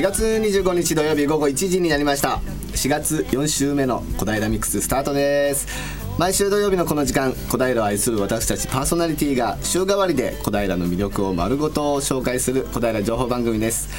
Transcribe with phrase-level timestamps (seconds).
[0.00, 2.40] 4月25日土曜日午後1時になりました。
[2.72, 5.66] 4月4週目の小平ミックススタートです。
[6.16, 13.90] 毎週土曜日のこの時間小平を愛する私たちパーソナリティが週替わりで小平の魅力を丸ごと紹介する小平情報番組です。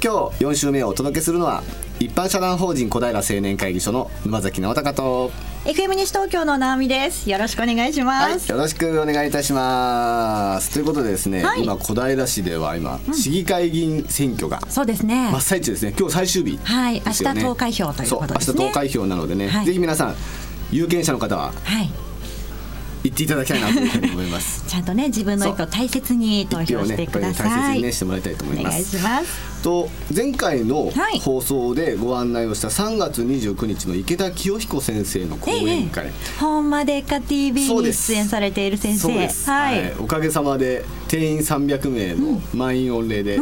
[0.00, 1.64] 今日4週目をお届けするのは
[1.98, 5.51] 一般社団法人小平青年会議所の沼崎直隆と。
[5.64, 7.30] FM 西東京の直美です。
[7.30, 10.72] よろしくお願いします、はい、よろしくお願いいたします。
[10.72, 15.30] ということでですね、はい、今小平市では今、うん、市議会議員選挙がそうですね。
[15.30, 15.94] 真っ最中ですね。
[15.96, 18.58] 今日最終日、ね、はい明日投開票ということですね。
[18.58, 20.16] 明日投開票なのでね、はい、ぜひ皆さん
[20.72, 22.11] 有権者の方は、はい
[23.02, 24.64] 言っていただきたいなというふうに思います。
[24.68, 28.66] ちゃんとね自分の一票大切に投票してください、ね、大切にねしてもらいたいと思います。
[28.68, 29.52] お願いします。
[29.62, 39.08] と前回の放送でご案内をした3月29日の池田清彦先生の講演会、ええ、本までか TV に出演されている先生。
[39.08, 43.38] はい、はい、おかげさまで定員300名の満員御礼で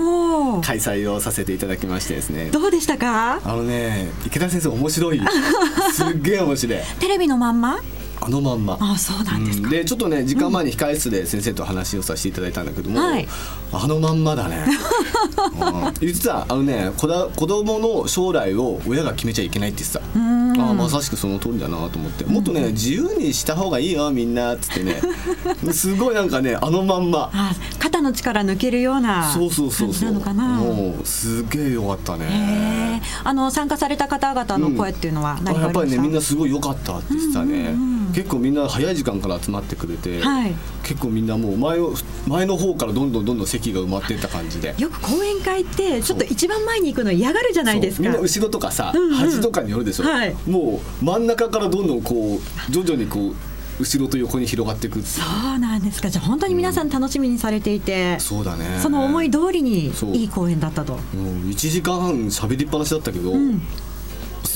[0.62, 3.40] 開催をさせていただきましてですね、どうでしたか？
[3.42, 5.20] あのね池田先生面白い。
[5.92, 6.78] すっげえ面白い。
[6.98, 7.80] テレビのまんま？
[8.20, 8.78] あのまんま。
[8.80, 13.26] あそうなんですか、うん、でちょっとね時間前に控え室で先生と話をさせていただいたんだけども、はい、
[13.72, 14.64] あのまんまだね、
[16.00, 20.30] うん、実はあのね子だ子供の将来を親が決めちゃいけないって言ってた。
[20.60, 22.24] あまさしくその通りだなと思って。
[22.24, 25.00] もっとね自由にした方がいいよみんなっつってね。
[25.72, 27.30] すごいなんかねあのまんま。
[27.78, 30.44] 肩の力抜けるような感じなのかな。
[30.44, 33.00] もうすげえよかったね。
[33.24, 41.78] あの参加された方々の声っていうのは何かありまやっぱりねみんなすごい良かったって言ってたね、うんうんうん結構みんな早い時間から集まってくれて、はい、結構みんなもう前
[42.26, 44.74] 前の方からどんどんどんどん席が埋まっていった感じで。
[44.78, 48.02] よく講演会ってちょっと一番前に行くの嫌がるじゃないですか。
[48.02, 53.34] みんな後ろとかさ、うんうん、端とかによるでしょ、はい、もう真ん中からどんどんこう徐々にこう
[53.80, 55.22] 後ろと横に広がっていくそ
[55.56, 56.10] うなんですか。
[56.10, 58.78] じゃあ本当に皆さん楽しみにされていて、うん、そうだね。
[58.80, 63.62] その思い通りにいい公演だったと、う1時間半喋りっぱなしだったけど、うん、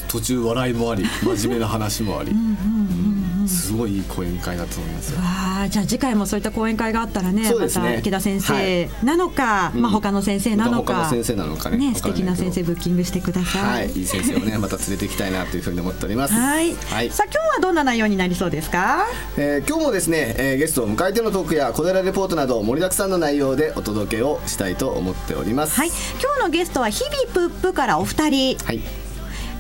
[0.09, 2.33] 途中笑いもあり真面目な話もあり。
[2.33, 3.14] うんうんうん
[3.49, 5.19] すごいいい講演会だと思いますよ。
[5.19, 13.87] わじゃあ次回もそういった講演会があったらね、ねまた池田先生なのか、はい、まあ他の先生なのか、他の先生なのかね、ね素敵な先生ブッキングしてください。
[13.87, 16.35] はい、いい先生をねまた連れていきたいなというふうに思っております。
[16.35, 16.75] はい。
[16.75, 19.07] はい、さあ今日はどんな内容になりそうですか？
[19.37, 25.77] えー、今日もですね、えー、ゲストを迎えてのトークや小寺レポートなど盛りだくさんの内容でお届けをしたいと思っております。
[25.77, 25.89] はい。
[25.89, 28.57] 今日のゲストは日々プップからお二人。
[28.65, 29.04] はい。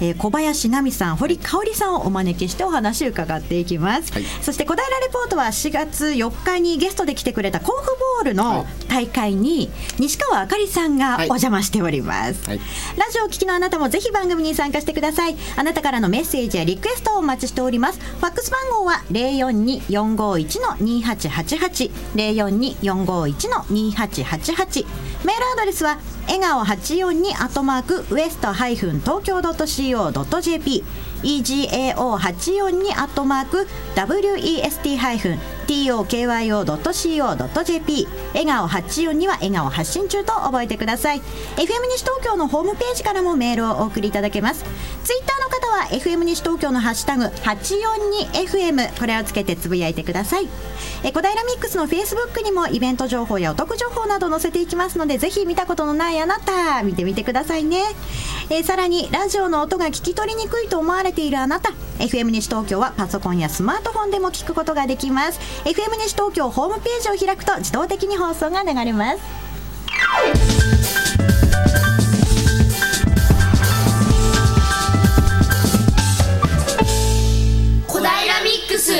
[0.04, 12.58] えー、小林奈美さん堀香織さんをお招きしてお話を伺っていきます、はい、そして小平レポートは4月4日にゲストで来てくれた甲府ボールの大会に西川あかりさんがお邪魔しております、はい。
[12.58, 12.66] はい、
[12.98, 15.36] ラジオを聴きのあなたもぜひ番組に参加してください。
[15.56, 17.98] あなたからのメッセージやリクエストをお待ちしております。
[17.98, 24.86] ファックス番号は042451-2888 042451-2888
[25.24, 30.84] メールアドレスは笑顔842アットマークウエストハイフン東京 .co.jp
[31.22, 36.66] egao84 にアットマーク west ハイフン tokyo.co.jp
[38.34, 41.20] 笑顔84には笑顔発信中と覚えてください。
[41.20, 44.64] FM 西東京のホームページからもメールをお送りいただけます。
[45.04, 50.48] ツイッターの方は FM 西東京のハッシュタグ 842FM これをつけてつぶやいてください。
[51.02, 57.82] え小平ミックスのフェイスブックにもイベント情報やお得情報など載せていきますのでぜひ見たことのないあなた見てみてくださいね。
[58.50, 65.40] えさらにラジオの音が聞き取りにくいと思われているあなた FM 西東京はパソコンやスマートフォンでも聞くことができます。
[65.64, 71.33] FM 西東京ホームページを開くと自動的に放送が流れます。
[78.08, 78.92] 平ミックス。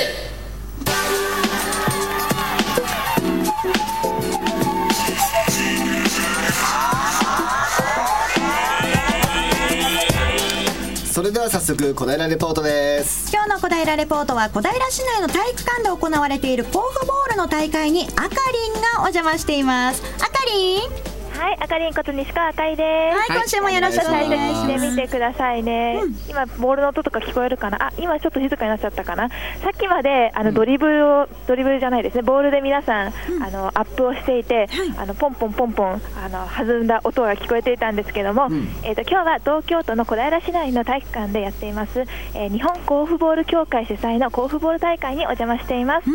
[11.24, 13.32] れでは早速小平レポートです。
[13.32, 20.02] 今日の小平レポートは小平市内の体育館で行われている甲府ボールの大会にあかりんがお邪魔しています。
[20.18, 23.32] あかりんはい、あかりんこと西川あかりです。
[23.32, 24.60] はい、今週もよろしくお願いします。
[24.60, 27.88] してみてくださいね、うん、今ボールの音とか聞こえるかな？
[27.88, 29.28] あ、今ちょっと静かになっちゃったかな？
[29.28, 32.22] さっきまであのドリブルを、うん、ドリブルじゃないですね。
[32.22, 38.48] ボールで皆さん、うん、あのアップをしていて、あのポンポンポンポンあの弾んだ音が聞こえていたんですけども、
[38.84, 42.04] えっ、ー、と今日は東京都の小平市内の体育館でやっています、
[42.34, 46.08] えー、日本甲府ボール協会主催の甲府ボール大会にお邪魔しています。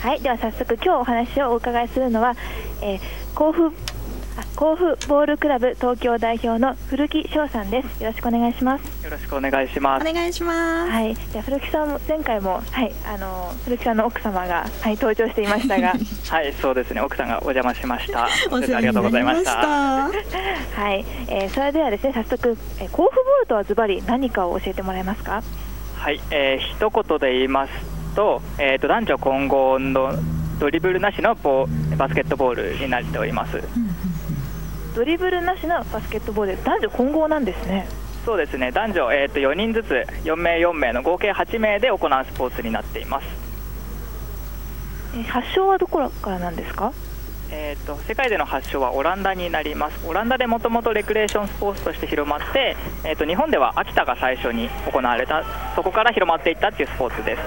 [0.00, 2.34] はい、では早速今日お話をお伺いするのは、
[2.82, 3.00] えー、
[3.34, 3.70] 甲府あ
[4.56, 8.02] 甲府ボールクラブ東京代表の古木翔さんです。
[8.02, 9.04] よろしくお願いします。
[9.04, 10.08] よろしくお願いします。
[10.08, 10.90] お願いします。
[10.90, 15.94] はい、じゃあ古木さんも前回もはいあの古木さんの奥様がはい登場していましたが、
[16.30, 17.00] はい、そうですね。
[17.00, 18.26] 奥さんがお邪魔しました。
[18.50, 19.52] お世話ありがとうございました。
[19.52, 20.10] は
[20.92, 23.10] い、えーそれではですね早速、えー、甲府ボー
[23.42, 25.42] ルとはズバリ何かを教えてもらえますか？
[25.96, 27.72] はい、えー、一言で言います
[28.14, 30.14] と、えっ、と男女混合の
[30.58, 33.62] ドリブルなしのボーバスケットボールになっております。
[34.94, 37.86] ドリブルなしのバスケットボール男女混合なんですね。
[38.24, 38.70] そうですね。
[38.70, 43.26] 男女えっ、と4人ずつ4名4名の合計8名で行うスポーツになっています。
[45.14, 46.92] えー発祥はどこからなんですか？
[47.50, 52.74] えー、と世界での発祥はオランダになります、オランダでもともとレクレーションスポーツとして広まって、
[53.04, 55.44] えー、と日本では秋田が最初に行われた、
[55.76, 57.42] そこから広まっていったっていうスポーツです。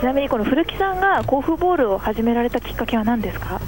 [0.00, 3.60] ちなみにこの古木さんが甲府ボールを始められたきっかけは何ですか？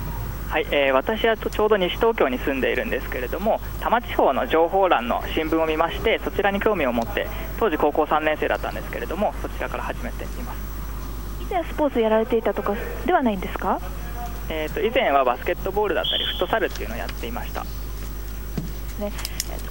[0.50, 7.29] はい、えー私はちょうど西東京に住んでいるんですけれども多摩地方の情報欄の新聞を見ましてそちらに興味を持って
[7.61, 10.58] 当時高校3年生だったんですけれどもそちらから始めています、
[11.41, 12.75] 以前スポーツやられていたとか
[13.06, 13.81] ではないんですか？
[14.49, 17.62] えー、と以前はバスケットボールだったりフットサルっていうのをやっていました
[18.99, 19.12] ね、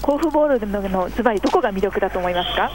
[0.02, 2.72] 甲府ボールののズバリどこが魅力だと思いますか？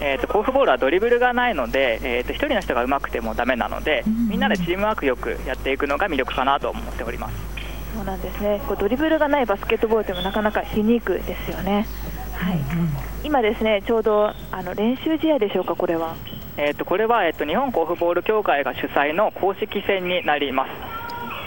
[0.00, 7.56] えー、と甲府ボールはドリブルがないので、えー、と1人の人が上手くてもダメなのでみんなでチームワークよくやっていくのが魅力かなと思っております
[7.96, 8.60] そうなんですね。
[8.68, 11.86] こうドリブルがないバスケットボールというのもなかなかユニークですよね。
[12.34, 12.58] はい。
[13.24, 16.14] 今ですね、ちょうどあの練習試合でしょうか、これは。
[16.58, 20.70] えー、とこれは、えー、と日本甲府ボール協会が主催の公式戦になります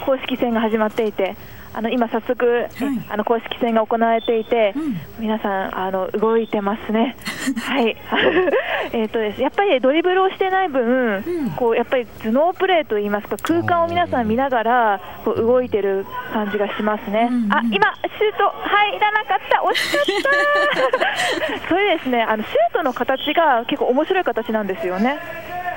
[0.05, 1.35] 公式戦が始まっていて、
[1.71, 2.69] あの今早速、え
[3.09, 4.73] あの公式戦が行われていて、
[5.19, 7.15] 皆さんあの動いてますね。
[7.59, 7.95] はい。
[8.93, 9.41] えっとです。
[9.41, 17.29] やっぱりドリブルをしてない分、こうやっぱり頭脳プレーといいますか空間を皆さん見ながらこう動いてる感じがしますね。
[17.49, 19.61] あ、今シュート入らなかった。
[19.61, 21.67] 惜しかった。
[21.69, 22.23] それですね。
[22.23, 25.17] あのシュートの形が結構面白い形なんですよね。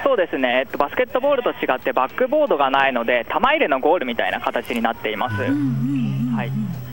[0.05, 6.50] そうですね、えっと、バスケットボールと違ってバックボードがないので玉入れのゴールみたいな形になっています、はい、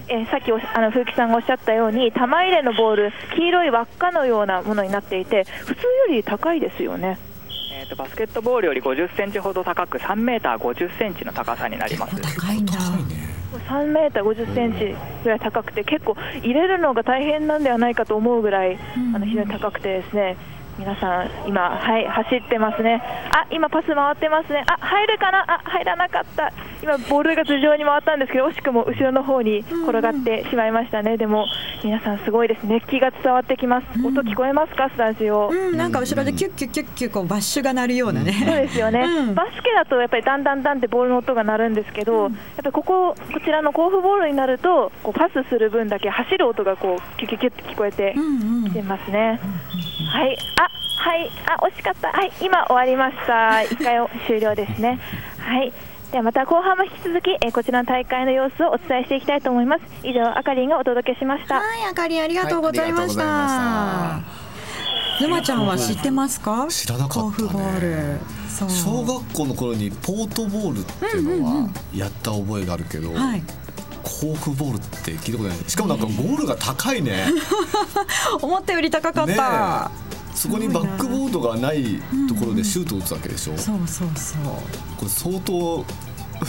[0.09, 7.17] えーさっきおしあの風紀さんがおっしゃったように玉入れのボール黄色い輪っかのようなものになっていて普通より高いですよね。
[7.71, 12.19] えっとバスケットボールより50センチほど高く3メーター50センチの高さになります。
[12.21, 12.73] 高いんだ。
[13.67, 18.77] 3メーター50センチぐらい高くて結構入れるのが大変なんではないかと思うぐらい
[19.15, 20.37] あの非常に高くてですね
[20.79, 23.03] 皆さん今はい走ってますね。
[23.31, 24.63] あ今パス回ってますね。
[24.65, 25.43] あ入るかな？
[25.45, 26.53] あ入らなかった。
[26.81, 31.17] 今ボールが頭上に回ったんですけど惜しくも後ろの方に転がってしまいましたね。
[31.17, 31.47] でも
[31.83, 33.85] 皆さんすごいです熱気が伝わってきます。
[34.05, 34.89] 音聞こえますか？
[34.89, 35.49] スタジオ。
[35.49, 38.31] うん、なんか後ろでキュッキュッキュッキュこうバッシュが鳴るようなね。
[38.39, 39.35] そうですよね、うん。
[39.35, 48.69] バスケだとやっぱりだんだんだんってボールの音が鳴るんですけど、やっぱりこここちらの甲府ボールになるとこうパスする分だけ走る音がこうキュキュキュって聞こえてうんうん。
[48.69, 49.41] きてますね。
[50.11, 50.68] はい、あ
[51.01, 53.95] はいあ惜しかったはい今終わりました一回
[54.27, 54.99] 終了ですね。
[55.39, 55.71] はい。
[56.11, 59.81] ではまた後半も引き続き、えーこちらの大会の様子をお伝えしていきたいと思います。
[60.03, 61.55] 以上、あかりんがお届けしました。
[61.55, 63.23] はい、あかりありがとうございました。
[63.23, 64.19] は
[65.19, 66.65] い沼ちゃんは知ってますか？
[66.69, 68.19] 知らなかったね。
[68.69, 73.43] 小学校の頃にポートボールっていうのはやった覚えがあるけど、はい。
[74.01, 77.27] 甲府ボールって聞いたことないしかもなんかゴールが高いね
[78.41, 79.91] 思ったより高かっねた。
[80.39, 81.99] そこにバックボードがない
[82.29, 84.43] ところでシュートを打つわけでしょ、そうそうそう。
[84.95, 85.85] これ相当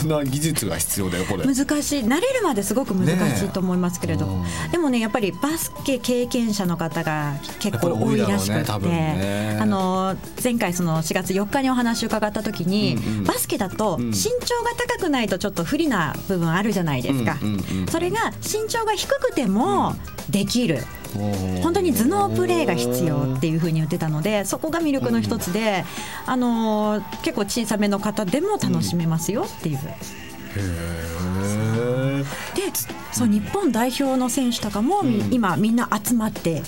[0.07, 1.43] な技術が必要だよこれ。
[1.43, 2.03] 難しい。
[2.03, 9.59] 慣れるまですごく難しいと思いますけれど、ねでもねやっぱりバスケ経験者の方が結構多いらしくて、ねね。
[9.59, 13.23] あの前回その4月4日にお話を伺った時に、うんうん。
[13.25, 14.11] バスケだとん。
[14.11, 14.13] 身
[14.45, 19.95] 長が高くないとちょっと不利な部分あるじゃないですか、うんうんうんそれが身長が低くても
[20.29, 20.85] できる、本
[21.61, 25.83] 本当に頭脳プレーが必要っていうふうに言ってたのでそこが魅力の一つで、
[26.25, 29.77] あのー結構小さめの方でも楽しめますよっていう。
[29.77, 29.85] で
[33.11, 36.61] そう日本代表の選手とかも、今みんな集まって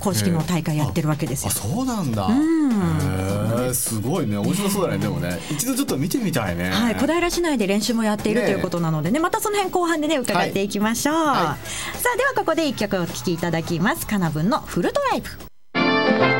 [0.00, 1.54] 公式の大会やってるわけですあよ。
[1.54, 3.62] そうなんだ、ん。
[3.64, 4.38] へえすごいね。
[4.38, 5.38] 面白そうだねでもね。
[5.50, 6.70] 一度ちょっと見てみたいね。
[6.70, 11.36] はい、小平市内で練習もやっているねということなのでねまたその辺後半でね伺っていきましょう、はい。
[11.36, 14.06] さあではここで一曲お聴きいただきます。
[14.06, 16.39] カナブンのフルドライブ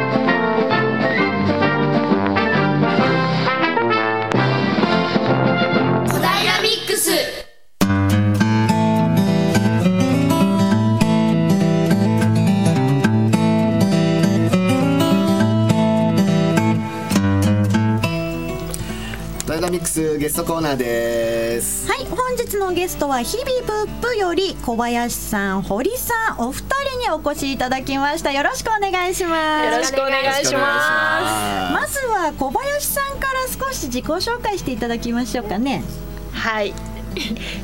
[20.30, 21.88] スゲストコーナーです。
[21.88, 28.30] はい本日のゲストは日々プップより小林さん堀さんお二人にお越しいただきました。
[28.30, 29.64] よろしくお願いします。
[29.66, 30.60] よろしくお願いしま
[31.72, 35.82] まずは小林さんから少し自己紹介していただきましょうかね。
[35.82, 36.38] す。
[36.38, 36.72] はい。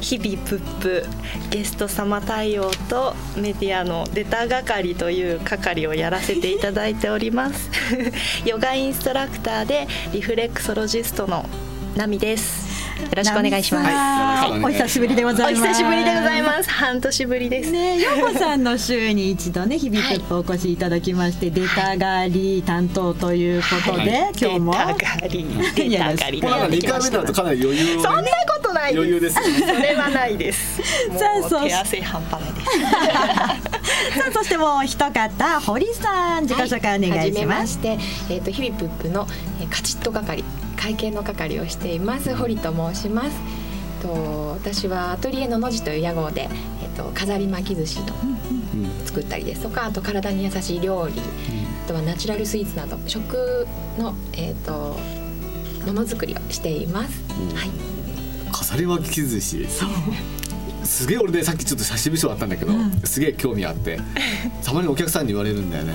[0.00, 1.04] 日々プップ
[1.50, 7.70] ゲスト様対応とメディアの出た係という係をやらせていただいております。
[8.44, 11.48] ヨガインストラクターでリフレクソロジストの
[11.96, 12.66] ナミです。
[13.00, 14.64] よろしくお願いします、はい。
[14.64, 15.66] お久しぶりでごおざいます。
[15.68, 16.68] 久しぶりでございます。
[16.70, 24.72] 半年ぶりです、ね、ようこさんの週に一度ね、日々プップお越しいただきまして、出たがり担当ということで、今日も？
[24.72, 27.96] 出たがり出たがりなんか2やってきました回目だとかなり余裕。
[27.98, 28.28] をそんなこ
[28.62, 28.98] とないです。
[28.98, 30.80] 余裕ですそれはないです。
[31.10, 31.64] も さあそう。
[31.64, 32.66] う手汗半端ないです
[34.14, 37.58] さあ、そしてもう一方、堀さん、自己紹介お願はいじめしま。
[37.60, 37.98] ますして、
[38.30, 39.26] えっ、と日々プップの、
[39.60, 40.44] えーカチッと係
[40.76, 43.30] 会計の係をしています堀と申します。
[44.02, 46.48] と私はアトリエのの字という屋号で、
[46.82, 48.06] えっ、と飾り巻き寿司の
[49.04, 51.20] 作ったりですとか、あと体に優しい料理、
[51.84, 53.66] あとはナチュラルスイーツなど食
[53.98, 54.96] のえっ、と
[55.86, 57.22] ものづくりをしています。
[57.54, 57.70] はい。
[58.52, 59.66] 飾り巻き寿司
[60.86, 62.72] すげえ俺ねさっきちょっと写真部署あったんだけど、
[63.04, 64.00] すげえ興味あって
[64.64, 65.94] たまにお客さんに言われるんだよね。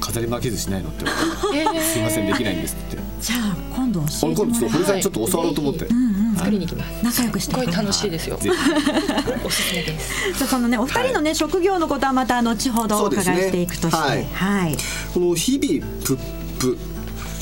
[0.00, 1.04] 飾り巻き寿司ないのって
[1.52, 2.98] 言われてすいませんできないんですって。
[3.20, 5.88] じゃあ、今度教俺今度ちょっとえてもら堀さんにちょっと教わろうと思って、
[6.36, 7.04] 作りに行きます。
[7.04, 7.56] 仲良くしてす。
[7.56, 8.36] ごい楽しいですよ。
[8.36, 8.56] ぜひ。
[9.44, 10.12] おすすめです。
[10.38, 13.46] じゃあそのね、お二人のね、職業のことはまた後ほどお伺いそうですね。
[13.48, 13.96] していくとして。
[13.96, 14.26] はい。
[14.32, 14.76] はい。
[15.12, 16.18] この日々プッ
[16.60, 16.78] プ。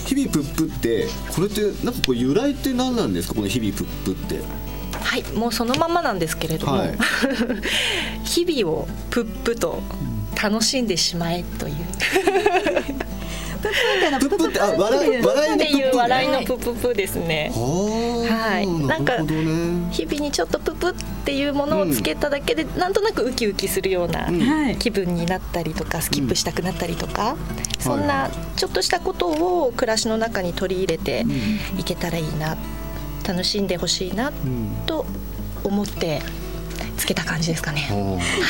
[0.07, 3.35] 日々プップってこれってなんかこう由来って何なんですか？
[3.35, 4.41] この日々プップって
[5.15, 6.99] はいもうそのままなんですけれども、はい。
[8.27, 9.81] 日々をプップと
[10.43, 11.75] 楽しんでしまえという。
[13.63, 17.53] プップってのはプップってあ笑い笑いのっていうプップ笑いのプッププですね。
[17.55, 18.67] ははい。
[18.67, 19.19] なんか
[19.93, 20.93] 日々にちょっとプップっ
[21.25, 24.29] ていうものをつけただけで、なんとなくウキウキするような。
[24.81, 27.37] 気分になったりとかスキップしたくなったりとか、
[27.79, 31.25] そんはなちょっとしたことを暮らしの中に取り入れて
[31.79, 32.57] いけたらいいな
[33.27, 34.33] 楽しんでほしいな
[34.87, 35.05] と
[35.65, 36.21] 思って
[36.97, 37.89] つけた感じですかね。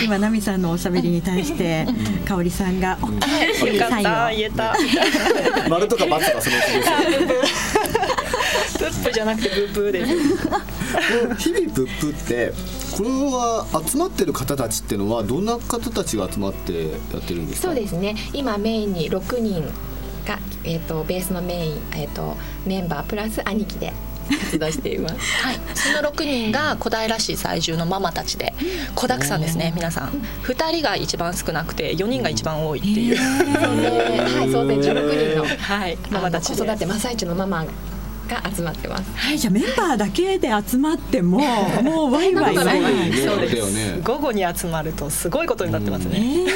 [0.02, 1.86] 今、奈美さんのおしゃべりに対して、
[2.26, 2.98] 香織さんが。
[3.02, 4.74] およかったい言えた。
[5.68, 6.82] 丸とか×とかそのうちですよ
[8.78, 10.04] プップじゃなくてブーブーで
[11.38, 12.52] 日々プップって
[12.96, 16.72] これは集まってる方たちっていうのはどんな方たちが集まって
[17.12, 17.68] やってるんですか？
[17.68, 18.14] そうですね。
[18.32, 19.62] 今メインに6人
[20.26, 23.92] がえっ、とベースのメインえっ、とメンバープラス兄貴で
[24.28, 25.14] 活動しています。
[25.42, 28.54] はい、その6人が小平市在住のママたちで
[28.94, 30.08] 子だくさんですね皆さん。
[30.44, 35.46] 2人が一番少なくて4人が一番多いっていう、はい、総勢16人の。
[35.46, 37.64] はい、ママたちで子育て真っ最中のママ
[38.28, 39.10] が集まってます。
[39.16, 41.38] はい、じゃあメンバーだけで集まっても、
[41.82, 42.82] もうワイワイワイ。
[42.82, 43.12] ワイ。
[43.12, 43.54] そうです。
[43.54, 44.00] だよね。
[44.02, 46.46] 午後に集まるとすごいことになってますね、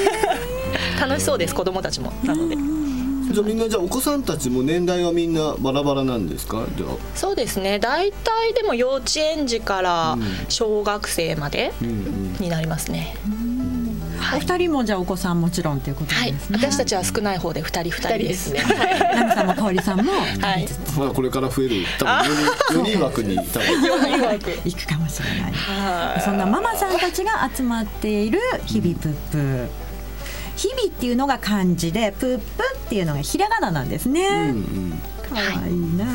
[1.01, 2.13] 楽しそうです子供たちも。
[2.25, 2.57] なので
[3.31, 6.65] じゃあみんなじゃあお子さんたちも年代はみんなバラバラなんですか？
[6.77, 6.91] じゃあ。
[7.15, 7.79] そうですね。
[7.79, 10.17] 大体でも幼稚園児から
[10.49, 12.37] 小学生までうんうん。
[12.41, 13.17] になりますね、
[14.35, 16.59] お二人もじゃあお子さんもちろんということはいですね。
[16.61, 18.53] 私たちは少ない方で2人2人です。
[18.53, 18.61] ね。
[18.61, 20.13] 奈美さんも香織さんも。
[20.13, 20.19] は
[20.59, 20.69] い。
[20.97, 21.85] まだこれから増える。
[21.99, 23.67] 多分4人 ,4 人枠に多分
[24.65, 25.53] 行くかもしれない。
[25.53, 26.21] はい。
[26.23, 29.88] そんなママさんたちが集まっている日々プップ。
[30.59, 32.43] 日々っていうのが漢字で、プップ
[32.87, 34.27] っていうのがひらがななんですね。
[34.27, 36.09] うんうん可愛いなあ。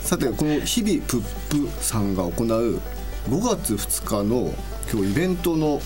[0.00, 2.80] さてこの日々プップさんが行う5
[3.28, 4.54] 月2日の
[4.92, 5.80] 今日イベントの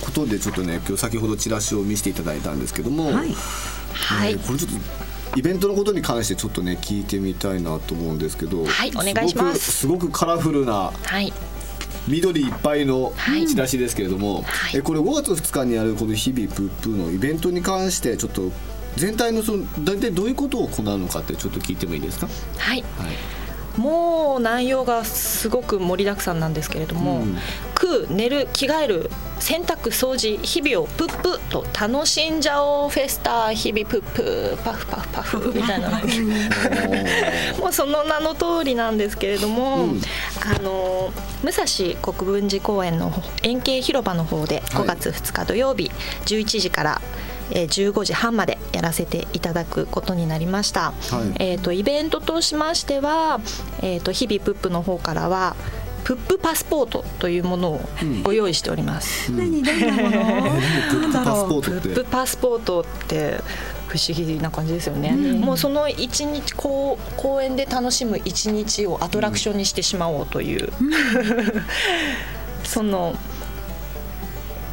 [0.00, 3.34] ことでちょっとね今日先ほどチラシを見せていただいたんですけども、はい。
[3.92, 11.32] はいえーこれちょっとイベントのことに関してちょっとね聞いてみたいなと思うんですけどはいお願いしますすごくすごくカラフルなはい
[12.06, 13.46] 緑いっぱいのはい。
[13.46, 14.76] チラシですけれども、はい。
[14.78, 18.50] えこれ5月2日にやるこの日々プップのイベントに関してちょっと
[18.96, 22.28] 全体のその大体どういうことを行うのかってちょっと聞いてもいいですか？
[22.58, 22.82] はい。
[22.98, 23.10] はい。
[23.78, 27.36] もう内容がすごく盛りだくさんなんですけれども、うん。
[27.80, 34.02] 食う寝る着替える洗濯掃除日々をプップと楽しんじゃおうフェスタ日々プッ
[34.56, 35.90] プパフパフパフみたいな。
[37.60, 40.02] もうその名の通りなんですけれども、うん。
[40.44, 44.82] あの武蔵国分寺公園の円形広場の方ではい。
[44.82, 45.90] 5月2日土曜日
[46.26, 47.00] 11時から、
[47.50, 50.92] えー15時半までやらせていただくことになりました、は
[51.38, 51.42] い。
[51.42, 53.40] えー、とイベントとしましては、
[53.80, 55.56] えー、と日々プップの方からは
[56.04, 57.80] プップパスポートというものを
[58.22, 61.60] ご用意しております、何どんなもの？
[61.60, 63.40] プップパスポートって
[63.88, 70.72] 不思議な感じですよね、もうその一日こう公園で楽しむ一日をアトラクションにしてしまおうという、
[72.64, 73.16] その、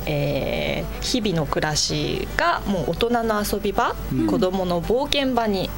[0.06, 0.66] えー
[1.06, 3.96] 日々の暮らしがもう大人の遊び場、
[4.28, 5.70] 子どもの冒険場に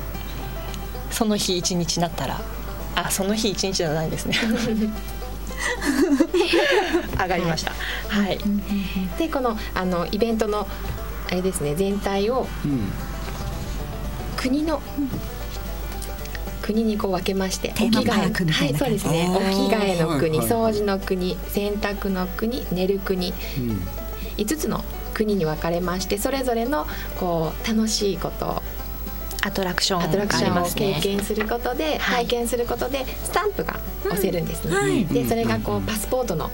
[1.12, 2.40] その日一日なったら
[2.96, 4.36] あその日一日じゃないですね。
[7.20, 7.74] 上がりました。
[8.08, 8.40] はい、
[9.18, 10.66] でこのあのイベントの
[11.30, 12.90] あれですね全体をうん
[14.38, 14.82] 国の、
[16.62, 19.30] 国にこう分けましてテーマパークみたいなはいそうですね。
[19.30, 23.30] お着替えの国、掃除の国洗濯の国寝る国。
[23.30, 23.82] うん。
[24.38, 26.86] 5つの国に分かれましてそれぞれの
[27.20, 28.62] こう楽しいこと
[29.44, 32.26] アトラクションアトラクションを経験することで、はい。
[32.26, 35.06] 体験することでスタンプが押せるんですね、はい。
[35.06, 36.52] でそれがこうパスポートの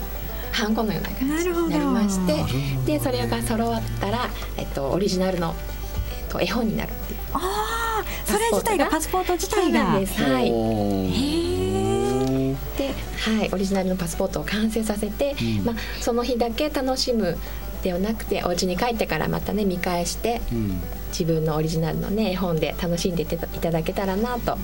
[0.51, 2.47] ハンコのような感じになりましてなるほ
[2.79, 2.85] ど。
[2.85, 5.55] でそれが揃ったら、えっと、オリジナルの、
[6.39, 7.19] えっと、絵本になるっていう。
[7.33, 7.39] あ
[8.01, 9.79] あそれ自体がパスポート自体が。
[9.79, 10.23] そうなんです。
[10.23, 10.45] はい。
[12.77, 12.93] で、
[13.39, 15.65] はい、オリジナルのパスポートを完成させて、うん。
[15.65, 17.37] まあ、その日だけ楽しむ
[17.83, 20.81] ではなくてお家に帰ってからまたね見返してうん。
[21.09, 24.57] 自分のオリジナルのね絵本で楽しんでいたいただけたらなと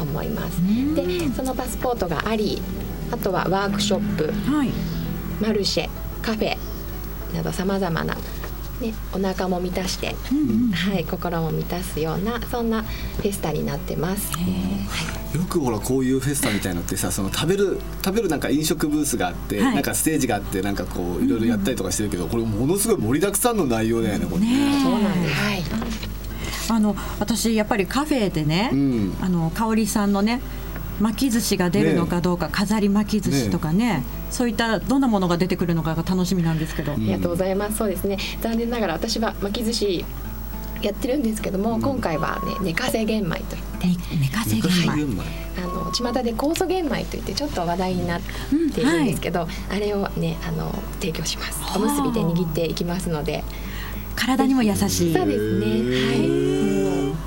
[0.00, 0.60] 思います。
[0.94, 2.60] でそのパスポートがあり
[3.12, 4.32] あとはワークショップ。
[4.50, 4.70] はい。
[5.40, 5.88] マルシェ
[6.22, 6.56] カフェ
[7.34, 8.16] などさまざまな、
[8.80, 10.14] ね、お腹も満たして、
[10.72, 14.32] はい、心も満たすようなそんなフェスタになってます。
[15.34, 19.74] よくほらこういうフェスタみたいのってさその食べる食べるなんか飲食ブースがあって、はい。
[19.74, 24.82] なんかステージがあってなんかこういろいろやったりとかしてるけど、これものすごい盛りだくさんの内容だよねこれね。
[24.82, 25.34] そうなんです。
[25.34, 25.62] はい。
[26.70, 29.16] あの私やっぱりカフェでね、うん。
[29.20, 30.40] あの香織さんのね
[31.00, 34.04] 巻き寿司が出るのかどうか、飾り巻き寿司とかね。
[34.30, 37.78] そういったどんなものが出てくるのかが楽しみなんですけど、ありがとうございます。
[37.78, 38.18] そうですね。
[38.40, 40.04] 残念ながら私は巻き寿司
[40.82, 43.86] やってるんですけども、今回はね寝かせ玄米といって。
[43.86, 45.22] ね寝かせ玄米。
[45.58, 48.20] あの巷で酵素玄米といってちょっと話題になっ
[48.74, 51.60] ているんですけど、あれをねあの提供します。
[51.76, 53.42] おむすびで握っていきますので、
[54.16, 55.14] 体にも優しい。
[55.14, 55.66] そうですね。
[55.66, 56.69] はい。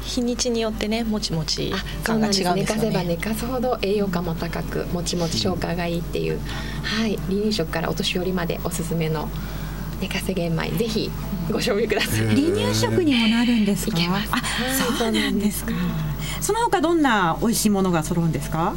[0.06, 6.40] 日にちによってねもちもち感が違うんですよかせば寝ねかすほど栄養価も高く、もちもち消化がいいっていう、
[6.84, 9.30] はい、離乳食からお年寄りまでおすすめの
[10.02, 10.70] 寝かせ玄米。
[10.72, 11.10] ぜひ
[11.50, 12.28] ご賞味ください。
[12.28, 13.98] 離乳食にもなるんですか？
[13.98, 14.30] いけます。
[14.32, 15.72] あ、はいそうなんですか。
[16.42, 18.76] その他どんな美味しいものが揃うんですか？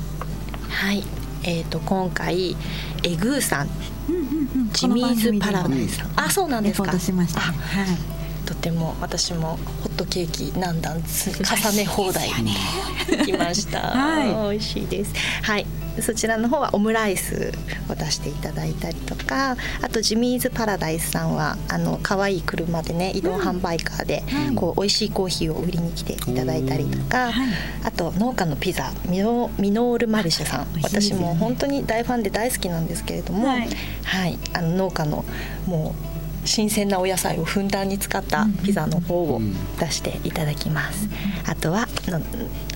[0.68, 1.02] はい。
[1.42, 2.56] えー、と今回
[3.02, 3.68] エグーさん。
[4.08, 4.24] うんうんう
[4.66, 4.72] ん。
[4.72, 5.96] ジミーズパラダイス。
[5.96, 6.84] さんあそうなんですか。
[6.84, 7.46] レポートしましたね。
[7.46, 8.15] はい
[8.46, 14.52] とても私もホットケーキ何段つ重ね放題行きました、 はい。
[14.52, 15.12] 美味しいです。
[15.42, 15.66] はい。
[16.00, 17.52] そちらの方はオムライス
[17.88, 24.22] を出していただいたりとかあとジミーズパラダイスさんはあの可愛い車でね移動販売カーで、
[24.54, 27.48] こう美味しいコーヒーを売りに来ていただいたりとか、はい。
[27.82, 30.66] あと農家のピザミノミノールマルシェさん。
[30.82, 35.24] 私も本当に大ファンで大好きなんですけれども、ははいい、あの農家の
[35.66, 36.15] もう
[36.46, 39.40] 新鮮なお野菜をふんだんに使ったピザの方を
[39.78, 41.08] 出していただきます。
[41.46, 42.20] あとはの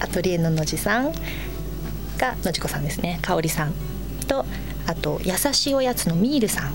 [0.01, 1.13] アトリエののじさん
[2.19, 3.73] がのじこさんですね、かおりさん
[4.27, 4.45] と
[4.87, 6.73] あと優しいおやつのミールさん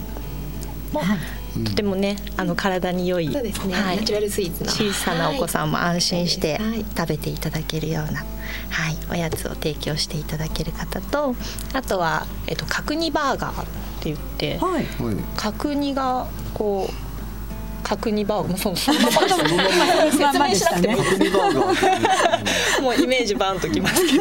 [0.94, 3.74] も、はいとてもねあの体に良い、そうですね。
[3.74, 3.98] はい。
[3.98, 6.86] ナチュラルスイーツの小さなお子さんも安心してはい。
[6.98, 8.20] 食べていただけるような、
[8.70, 11.36] はい、おやつを提供していただける方と
[11.74, 13.66] あとは、えっと、角煮バーガーっ
[14.02, 14.86] て言ってはい。
[14.86, 15.16] はい。
[15.38, 16.94] 角煮がこう
[17.84, 24.18] 角煮バーガーもうそのそのままそのままでしたね角煮バーガーもうイメージバンときますけ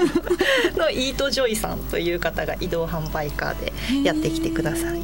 [0.70, 5.00] どのイートジョイさんという方が移動販売カーでやってきてください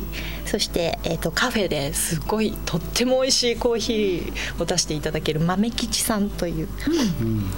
[0.50, 6.68] そして、えー、とカフェですごいとっても美味しいコーヒーを出していただける豆吉さんという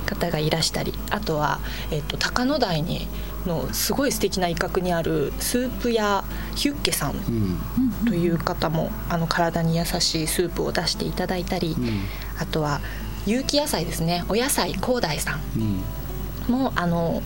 [0.05, 3.09] 方がいらしたりあとは、えー、と高野台に
[3.47, 6.23] のすごい素敵な一角にあるスープ屋
[6.55, 8.07] ヒュッケさんうん。
[8.07, 11.77] という方もあの体に優しいスープを出していただいたり、ん。
[12.39, 12.83] あとは
[13.25, 14.25] 有機野菜ですね。
[14.29, 16.55] お野菜広大さんうん。
[16.55, 17.23] もあの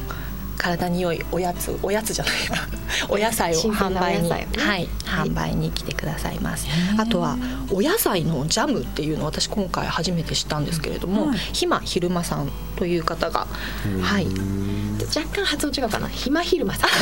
[0.59, 2.57] 体に良いおやつおやつじゃないな
[3.09, 4.89] お野菜を販売に、ねはい、はい。
[5.05, 6.67] 販売に来てくださいます。
[6.99, 7.37] あとは
[7.71, 11.39] お野菜のジャムっていうのを私今回初めて知ったんですけれども、はい。
[11.53, 13.47] ひまひるまさんという方が、
[14.03, 14.27] はい。
[15.15, 16.09] 若干発音違うかな？
[16.09, 16.91] ひまひるまさん。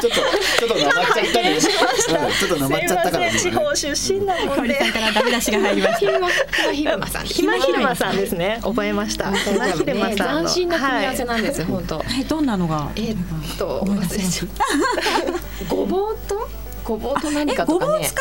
[0.00, 0.16] ちょっと
[0.58, 1.50] ちょっとなまっちゃったけど。
[1.50, 3.30] うんちょっとなまっちゃったから。
[3.30, 7.24] 地方出身なもんで香織さんからダメ出しが入りましひまひまひるまさん。
[7.26, 8.58] ひまひるまさんですね。
[8.62, 9.30] 覚えました。
[9.32, 10.50] ひまひるまさんの。
[10.50, 12.04] 斬新な組み合わせはいなんですよ、本当。
[12.28, 12.90] どんなのが？
[12.96, 14.46] えーっと思い出せます
[15.68, 16.48] ごぼうと？
[16.84, 17.92] ごぼうと何えかとかね。
[17.92, 18.14] ごぼう使っ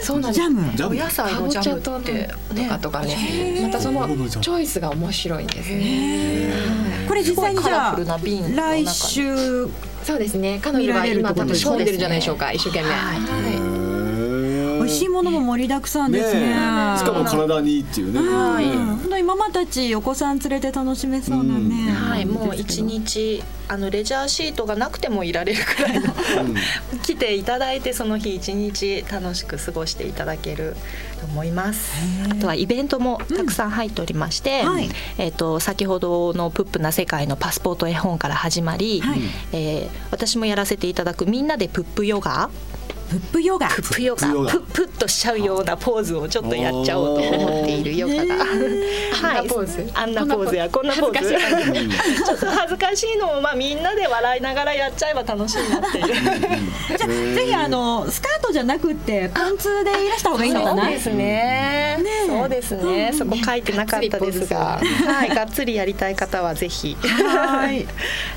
[0.00, 0.40] たそうなんです。
[0.40, 0.76] ジャム？
[0.76, 0.96] ジャム。
[0.96, 3.60] お野菜のジャムってちゃととかとかね。
[3.62, 6.52] またそのチョイスが面白いんですね
[7.08, 8.56] これ実際にじゃあに。
[8.56, 9.68] 来週。
[10.04, 10.58] そうですね。
[10.62, 12.52] 彼女は今多分仕込んでるんじゃないでしょうか。
[12.52, 12.90] 一生懸命。
[12.90, 13.14] は
[13.68, 13.71] い
[14.82, 16.40] 美味しいものも盛りだくさんですね。
[16.40, 16.46] ね
[16.96, 16.98] え。
[16.98, 18.20] しかも体にいいっていうね。
[18.20, 26.12] はい、ね本当にママたちお子さん連れて楽しめそうなね、はい、もう一日あのレジャーシートがなくてもいられるくらいの
[27.02, 30.76] 来ていただいてその日一日楽しく過ごしていただける
[31.20, 31.92] と思います。
[32.30, 34.88] あとはイベントもたくさん入っておりまして、はい。
[35.18, 39.20] えっ、と先ほどのプップな世界のパスポート絵本から始まり、はい。
[39.52, 42.50] えー私もやらせていただくみんなでプップヨガ。
[43.12, 43.68] プップヨガ。
[43.68, 44.26] プップヨガ。
[44.26, 49.90] プップッとしちゃうようなポーズをちょっとやっちゃおうと思っているヨガが、あんなポーズ。
[49.92, 50.70] あんなポーズや。
[50.70, 51.36] こんなポーズ。
[51.36, 51.74] 恥ずかしい。
[51.74, 56.06] 感じちょっと恥ずかしいのをまあみんなで笑いながらやっちゃえば楽しいなっていう。
[56.06, 60.84] じゃあぜひあのスカートじゃなくってパンツでいらした方がいいのかな？
[60.84, 61.98] そうですね。
[62.26, 63.12] そうですね。
[63.12, 66.96] そこ書いてなかったですが、はい、がっつりやりたい方はぜひ。
[66.96, 67.86] はい。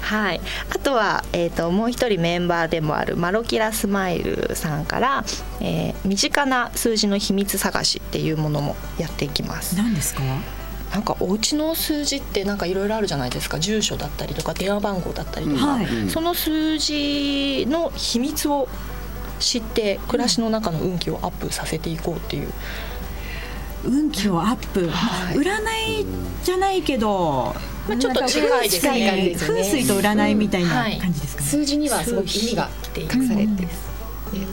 [0.02, 5.24] はい、あとは、えー、ともう一人メンバーでもあるマロキラスマイルさんから、
[5.62, 9.76] えー身近な数字の秘密探しっていうものもやっていきます。
[9.76, 10.22] 何ですか？
[10.94, 13.60] なんかお家の数字ってなんかいろいろあるじゃないですか。
[13.60, 15.88] 住所だったりとか電話番号だったりとか、はい。
[16.10, 18.68] その数字の秘密を
[19.40, 22.54] 知って暮らしの中の運気をアップさせていこうっていう。
[23.84, 25.38] 運気をアップ、はい。
[25.38, 25.48] 占
[26.02, 26.06] い
[26.44, 27.54] じゃないけど、
[27.88, 29.32] まあちょっと近いですね。
[29.32, 30.98] ね風水と占いみたいなはい。
[30.98, 33.68] 感じですかね、数字にはすごく意味が隠されてる、で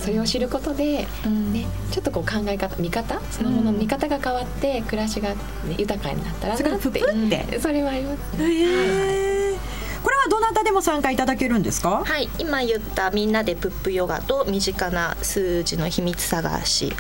[0.00, 1.52] それを知ることで、うん。
[1.52, 5.36] ね、ちょっとこう考え方見方そのものの見方が変わって暮らしが、ね、
[5.76, 8.38] 豊かになったらなってプって、それはあります。
[8.38, 9.58] ねへー。
[10.02, 12.02] これはどなたでも参加いただけるんですか？
[12.04, 16.92] はい、今言ったみんなでプップヨガと身近な数字の秘密探し、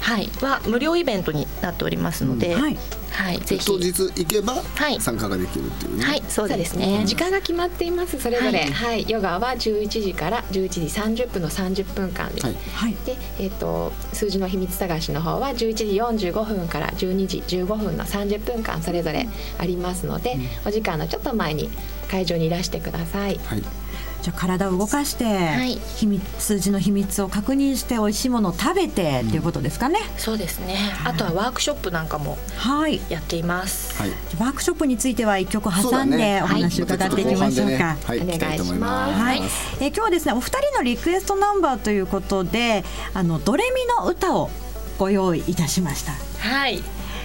[0.00, 2.70] はい、は無料イベントになっておりますので、うんは
[3.12, 3.66] はいい、ぜひ。
[3.66, 5.00] 当日行けばはい。
[5.00, 6.04] 参加ができるっていうね。
[6.04, 7.02] はい、そうですね。
[7.04, 8.18] 時間が決まっています。
[8.18, 8.72] それぞれ、はい。
[8.72, 9.06] はい。
[9.08, 10.80] ヨガは11時から11時
[11.24, 12.94] 30分の30分間で、はいはい。
[13.04, 15.84] で、えー、と数字の秘密探しの方は11時
[16.30, 21.68] 45分から12時15分の30分間それぞれありますので、お時間のちょっと前に
[22.10, 23.38] 会場にいらしてください。
[23.44, 23.79] はい
[24.22, 25.24] じゃあ体を動かして、
[25.64, 25.78] い。
[25.96, 30.76] 秘密数字の秘密を確認して美味しいものを食べてっていうことですかね、そうですね。
[31.04, 33.00] あとはワークショップなんかもはい。
[33.08, 33.96] やっています。
[33.96, 34.10] はい。
[34.38, 38.56] ワークショップについては一曲挟んでねお話を伺っていきましょうか、はい、行きたい。
[38.56, 39.20] と思います。
[39.20, 44.50] はい、えー今日はですねお二人のリクエストナンバーということであのドレミの歌を
[44.98, 46.12] ご用意いたしました。
[46.46, 46.82] はい、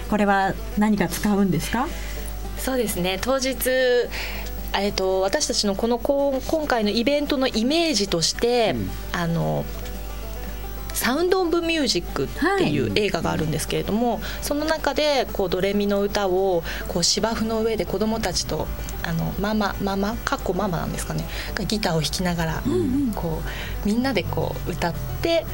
[0.08, 1.86] これは何か使うんですか？
[2.58, 3.18] そうですね。
[3.20, 3.56] 当日。
[4.78, 8.74] えっと私たちのこの今回のイベントのイメージとして、
[9.12, 9.64] あの
[10.92, 18.66] サウンド・オブ・ミュージックっていう映画があるんですけれども、その中でこうドレミの歌をこう芝生の上で子どもたちと
[19.02, 21.24] あのママママかっこママなんですかね。
[21.54, 22.62] がギターを弾きながら、
[23.14, 23.42] こ
[23.84, 25.44] うみんなでこう歌って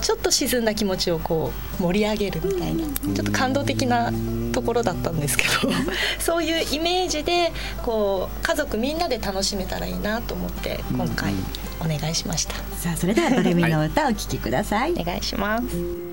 [0.00, 4.12] ちょっと沈んだ気持ちをこう盛り上げるみたいなちょっと感動的な
[4.52, 5.72] ところだったんですけど
[6.18, 11.34] そういうイメージでこう家族みんなで楽しめたらいいなと思って今回
[11.80, 12.54] お願いしました。
[12.76, 16.09] さあそれではドレミの歌をお聴きください、お願いします。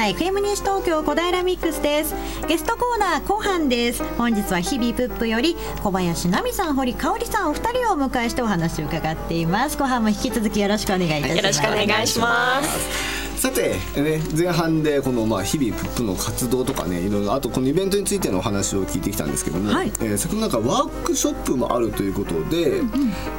[0.00, 2.14] は FM 西東京小平ミックスです。
[2.48, 4.02] ゲストコーナー後半です。
[4.16, 9.76] 本日は日々プップより小林奈美さん堀香織さんお二人をお迎えしてお話を伺っています。
[9.76, 11.36] 後半も引き続きよろしくお願いいたします。
[11.36, 13.40] よろしくお願いします。
[13.42, 19.88] さて、ね、前半でこのまあ日々プップの活動とかねいろいろあとこのイベントについてのお話を聞いてきたんですけども、はい。
[20.00, 22.80] えー先ほどなんかワークショップもあるということで、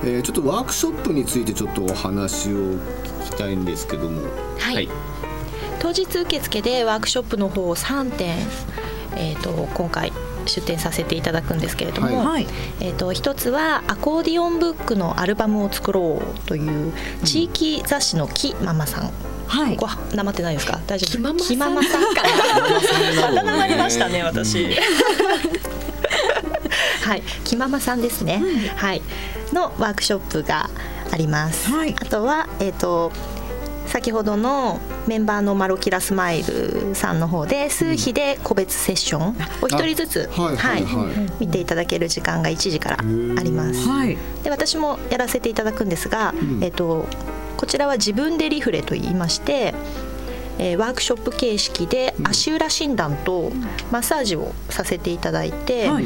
[0.04, 4.21] えーちょっとワークショップについてちょっとお話を聞きたいんですけども。
[4.60, 4.88] はい
[5.82, 8.38] 当日受付でワークショップの方を3点、
[9.15, 10.13] えー、と今回
[10.46, 12.48] 出展させていただくんですけれども、はい。
[12.80, 19.12] えー、と一つはアコーディオンブックのアルバムを作ろうという地域雑誌の木ママさん、
[19.48, 19.76] はい。
[19.78, 20.80] ここなまってないですか？
[20.88, 22.24] 大丈夫木ママさん木ママさんか。
[23.22, 24.67] またなまりましたね 私。
[27.04, 27.24] はい。
[27.44, 28.41] 木ママさんですね、
[28.76, 29.02] はい。
[29.54, 30.70] のワークショップが
[31.12, 31.96] あります、はい。
[32.00, 33.12] あとはえっ、と
[33.92, 41.32] 先ほどのメンバーのマロキラスマイルさんの方で数比で個別セッションお一人ずつ、あはいはいはい。
[41.42, 43.86] 見ていただける時間が1時からあります。
[43.90, 44.18] はい。
[44.44, 46.64] で私もやらせていただくんですが、ん。
[46.64, 47.06] えっと
[47.58, 49.76] こちらは自分でリフレと言いまして、
[50.58, 53.52] えーワークショップ形式で足裏診断と
[53.92, 56.06] マッサージをさせていただいて、はい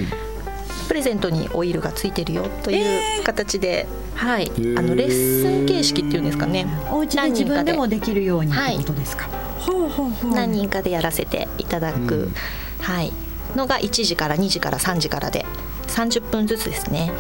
[0.88, 4.78] プレゼントにオイルがついてるよとえいう形で、はい、ー。
[4.78, 6.68] あのレッスン形式っていうんですかね。
[6.92, 9.28] お家で自分でもできるようにってはいことですか、
[9.60, 10.32] ほうほうほう。
[10.34, 12.34] 何人かでやらせていただく、うん。
[12.82, 13.12] はい、
[13.56, 15.46] のが1時から2時から3時からで
[15.88, 17.12] 30分ずつですね、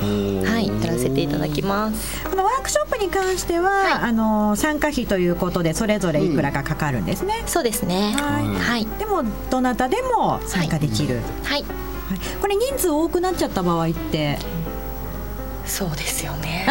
[0.45, 2.23] はい、やらせていただきます。
[2.29, 3.93] このワークショップに関しては、はい。
[3.93, 8.13] あの参加費ということでそれぞれいくらかかかるんですね、そうですね。
[8.17, 8.45] はい。
[8.59, 11.94] はい、でもどなたでも参加できる、はい、はい
[12.41, 14.37] これ人数多くなっちゃった場合って？
[15.65, 16.67] そうですよね。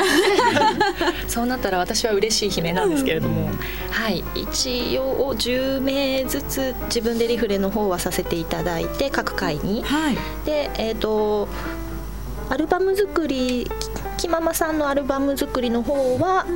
[1.27, 3.51] そうなったら私は嬉しい悲鳴なんですけれども、
[3.91, 9.83] はい、一応10名ずつ自分でリフレの方はさせていただいて各回に。
[9.83, 10.19] はい。
[10.45, 11.49] でえっ、と
[12.51, 13.69] アルバム作り
[14.19, 16.47] ききママさんのアルバム作りの方は、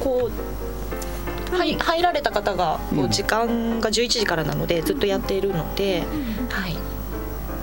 [0.00, 3.10] こうはい、入られた方がこううん。
[3.10, 6.02] 時間が11時からなのでずっとやっているので、
[6.48, 6.76] はい、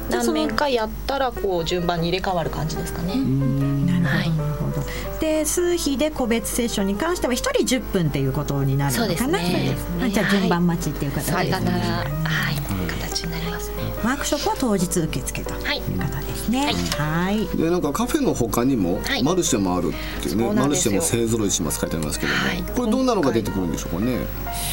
[0.09, 3.15] 何じゃあその名かやったらこう順番に入れ替わる感じですかね。
[3.15, 5.19] なるほど、はい。
[5.19, 9.15] で数比で個別セッションに関しては一人10分っていうことになるのかな。
[9.15, 9.75] そうですね。
[9.99, 10.11] はい。
[10.11, 12.03] じゃあ順番待ちっていう形ですね、それがなら、は
[12.51, 12.55] い、
[12.87, 13.69] 形になります。
[13.69, 13.78] ね。
[14.03, 16.71] ワークショップは当日受付とはいいう方ですね。
[16.97, 17.37] はい。
[17.37, 17.57] はい。
[17.57, 19.23] でなんかカフェの他にもはい。
[19.23, 22.63] マルシェもあるっていうね、マルシェも勢ぞろいします書いてありますけども、はい。
[22.63, 24.25] これどんなのが出てくるんでしょうかね。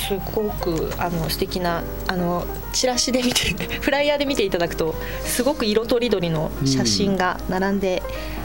[0.08, 8.02] すごくあの素敵なあのチラシで見てフライヤーで見ていただくとすごく色とりどりの写真が並んで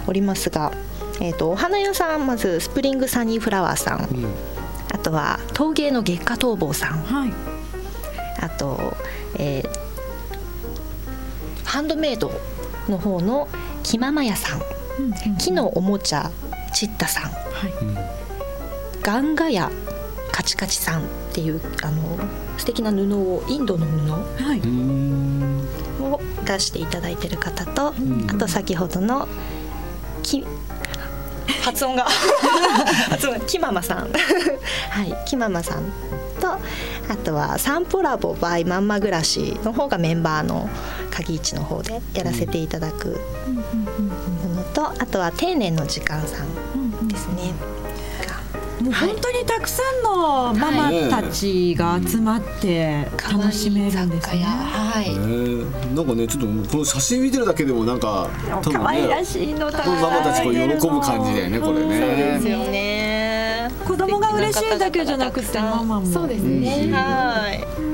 [0.07, 0.71] おりますが、
[1.19, 4.09] えー、とお花屋さんまずスプリングサニーフラワーさん、
[4.91, 7.03] あとは陶芸の月下逃亡さん。
[7.03, 7.33] はい。
[8.39, 8.97] あと、
[9.37, 9.90] えー
[11.71, 12.29] ハンドメイド
[12.89, 13.47] の方の
[13.81, 14.61] 木ママ屋さん
[15.37, 16.29] 木のおもちゃ
[16.73, 17.31] チッタさん
[19.01, 19.71] ガンガヤ
[20.33, 22.19] カチカチさんっていうあの
[22.57, 24.59] 素敵な布をインドの布はい。
[26.03, 27.93] を出していただいてる方と、
[28.27, 29.29] あと先ほどの
[30.23, 30.43] き
[31.63, 32.03] 発音が
[33.09, 34.11] 発音がキママさん。
[34.91, 35.85] はいキママさん
[36.41, 36.59] とあ
[37.23, 40.69] とはサンポラボ by まんま暮らしの方がメンバーの
[41.11, 47.53] 鍵市の方でやらせていただくものとあとは丁寧の時間さんですね、
[48.81, 54.43] もう本当にたくさんのママたちが集まって楽しめるんですね。
[54.43, 55.95] はね。
[55.95, 58.29] なんかねちょっとこの写真見てるだけでもなんか
[58.63, 61.99] 可愛らねしいのママたちさんこう喜ぶ感じだよねこれね。
[61.99, 62.90] ですよね
[63.81, 66.05] 子供が嬉しいだけじゃなくてママも。
[66.05, 67.90] そうですね、はい。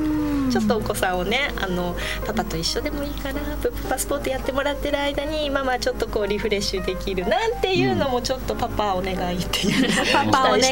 [0.58, 9.88] ちょっとお子さんをね、あのパパと一緒でもいいから、プップパスポートやってもらってる間に、ママちょっとこうリフレッシュできるなんていうのもちょっとパパお願いっていう。
[10.12, 10.72] パパお願いだっ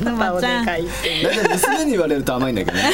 [0.00, 1.48] てパパお願いっていう。
[1.50, 2.90] 娘に言われると甘いんだけどね。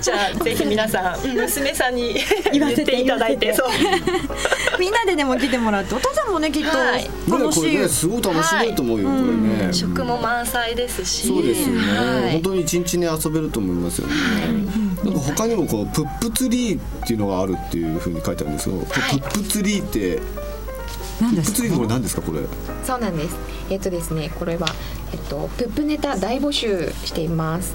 [0.00, 2.16] じゃあぜひ皆さん娘さんに
[2.52, 3.68] 言わせていただいて、言そう。
[4.80, 9.20] みんなででも来てもらってお父さんもねきっとはいね楽しい、これねすごい楽しめると思うよ、これ
[9.66, 9.72] ね。
[9.72, 11.28] 食も満載ですし。
[11.28, 14.14] そうですよね、はい本当に一日ね遊べると思いますよね、
[15.04, 20.28] なんか他にもこのプップツリーっていうのがあるっていうふうに書いてあるんですけど、プップツリーってプッ
[21.18, 21.56] プ何ですか？
[21.56, 22.40] ツリーってこれ何ですかこれ？
[22.84, 23.36] そうなんです。
[23.70, 24.66] えっとですね、これは
[25.12, 27.74] えっとプップネタ大募集しています。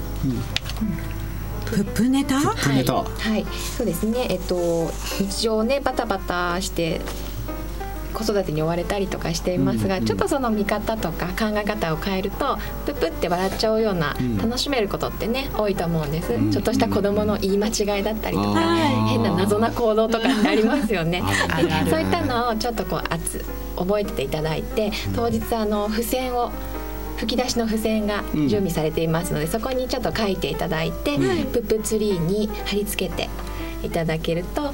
[1.66, 2.40] プップネタ？
[2.40, 3.04] プップネタ、は
[3.36, 4.26] い、そうですね。
[4.28, 7.00] えっと日常ねバタバタして
[8.12, 14.38] 子育てに追われたりとかしていますが、うんうんちょっとその見方とか考え方を変えるとプップって笑っちゃうような、ん。
[14.38, 18.60] 楽しめることってね多いと思うんです、んちょっとした子供の言い間違いだったりとか、
[19.06, 21.22] 変な謎な行動とかってありますよね。
[21.88, 23.44] そういったのをちょっとこう熱
[23.76, 26.50] 覚えてていただいて当日あの付箋を
[27.18, 28.48] 吹き出しの付箋がうん。
[28.48, 31.16] 準備されていますので、そこにちょっと書いていただいて、
[31.52, 33.28] プップツリーに貼り付けて
[33.82, 34.72] いただけると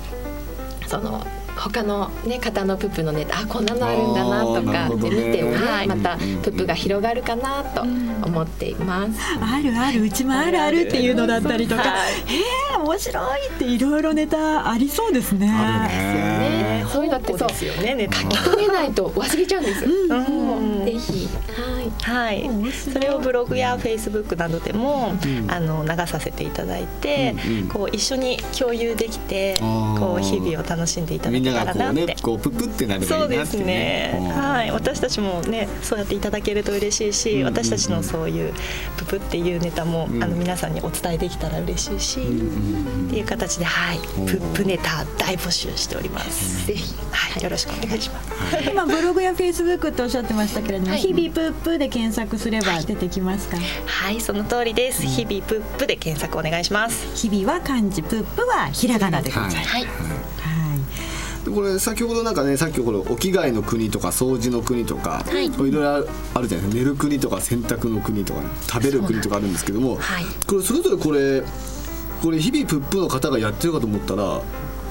[0.86, 1.26] その
[1.68, 9.18] 他の、ね、方のプップのネタあこんなのあるんだなとか見てもね、はいまたプップが広がるかなと思っています。
[9.40, 12.12] あるあるうちもあるあるっていうのだったりとか、はい。
[12.12, 12.38] へ
[12.72, 15.50] え面白いっていろいろネタありそうですね。
[15.50, 16.76] あるね。
[16.78, 18.08] ね、そういうのってそうですよね。
[18.12, 19.84] 書き留めないと忘れちゃうんです。
[19.84, 20.84] うん。
[20.84, 21.28] ぜひ。
[21.48, 22.48] はいはい。
[22.72, 25.14] それをブログやフェイスブックなどでも、
[25.48, 32.06] あの流させていただいて、うんうんこう一緒に共有できてこう日々を楽しんでいただけたらなって。
[32.06, 37.54] ねこうプップってなればいいなっていそうですね、はい、私たちもねそうやっていただけると嬉しいし、うんうんうん。
[37.54, 38.54] 私たちのそういう
[38.96, 40.22] ププっていうネタも、うん。
[40.22, 43.98] あの皆さんにお伝えできたら嬉しいし、っていう形ではい。
[43.98, 46.66] うんプップネタ大募集しております。
[46.66, 46.94] ぜひ。
[47.10, 47.42] はい。
[47.42, 48.26] よろしくお願いします。
[48.70, 51.00] 今ブログやフェイスブックっておっしゃってましたけれども、はい。
[51.00, 60.26] 日々プップで検索すれば出てきますか、はいその通りです、日々プップで検索お願いします日々は漢字プップはひらがなでございます、はいはい
[61.46, 71.42] でこれ先ほどなんかねさっきこれお着替えの国とか掃除の国とか、はいい、ろいろあるじゃないですか寝る国とか洗濯の国とか、食べる国とかあるんですけども、はいこれそれぞれこれ
[72.20, 74.42] これ日々プップの方がやってるかと思ったら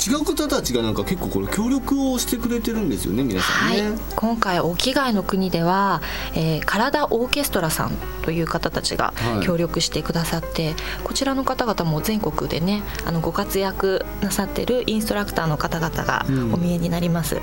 [0.05, 3.81] 違う方たちがなんか結構これ協力をしてくれてるんですよね皆さんはい。
[3.81, 6.01] ね。、今回お着替えの国では、
[6.35, 9.45] えー、体オーケストラさんという方たちがはい。
[9.45, 16.53] 協力してくださって、こちらの方々も全国でねあのご活躍なさってるインストラクターの方々がうん。
[16.53, 17.41] お見えになります、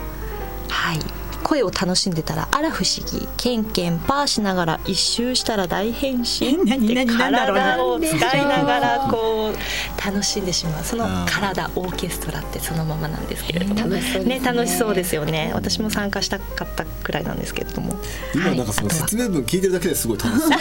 [0.68, 1.21] はい
[1.53, 3.29] 声を楽しんでたらあら不思議。
[3.37, 7.62] ケンケンパーしながら一周したら大変身 何何何だろうな。
[7.62, 13.81] 体を使いながらこう楽しんでしまうその体オーケストラってそのままなんですけれども。
[13.81, 14.38] 楽しそうですね。
[14.38, 15.51] ね楽しそうですよね。
[15.55, 17.97] 私も参加したかったくらいなんですけれども。
[18.35, 20.53] 今なんかその説明文聞いてるだけですごい楽しそう。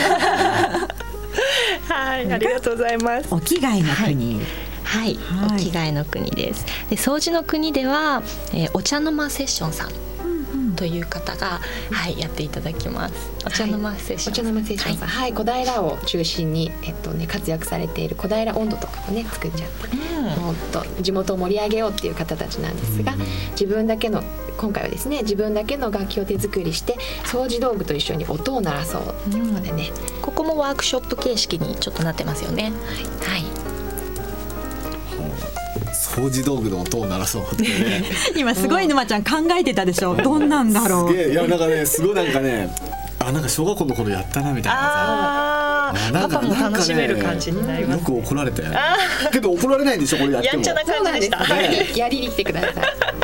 [1.87, 2.33] はい。
[2.33, 3.27] ありがとうございます。
[3.31, 4.41] お着替えの国、
[4.83, 5.55] はい、はい。
[5.55, 6.65] お着替えの国です。
[6.89, 8.23] で掃除の国では、
[8.53, 10.10] えーお茶の間セッションさん
[10.81, 11.59] という方が、
[11.91, 13.13] はい、やっていただきます。
[13.45, 23.13] お茶の間セッションお茶の間セッションさん、はい、小平を中心に、えっとね、活躍されている小平温度とかをね作っちゃって、もっと地元を盛り上げようっていう方たちなんですが、
[23.51, 24.23] 自分だけの
[24.57, 29.91] 今回はですね自分だけの楽器を手作りして掃除道具と一緒に音を鳴らそうっていうことでね、
[30.23, 32.71] ここもワークショップ形式にちょっとなってますよね。
[33.21, 33.60] はい、
[36.11, 38.03] 掃除道具の音を鳴らそうってね。
[38.35, 40.15] 今すごい沼ちゃん考えてたでしょ。
[40.15, 41.09] どんなんだろう。
[41.09, 41.31] すげえ。
[41.31, 42.69] いやなんかねすごいなんかね
[43.19, 44.85] あなんか小学校の頃やったなみたいなさ。
[44.85, 47.99] ああなんかパパも楽しめる感じになります。
[47.99, 48.69] よく怒られたよ。
[49.31, 50.53] けど怒られないんでしょこれやっても。
[50.55, 51.97] やんちゃな感じでしたはい。
[51.97, 52.67] やりに来てくださ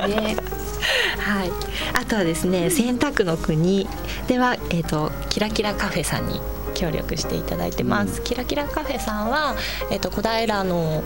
[0.06, 0.10] い。
[0.10, 0.38] ね。
[1.20, 1.52] はい、
[1.94, 3.88] あとはですね洗濯の国
[4.28, 6.40] では、えー、とキラキラカフェさんに
[6.74, 9.56] 協力していただいてます、キラキラカフェさんは、
[9.92, 11.04] えー、と小平の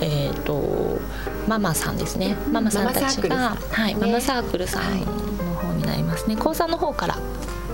[0.00, 0.98] えー、と
[1.46, 2.36] ママさんですね。
[2.50, 5.06] ママさんたちが、はい、ねママサークルさんの
[5.54, 6.36] 方になりますね。
[6.36, 7.16] 高3の方から、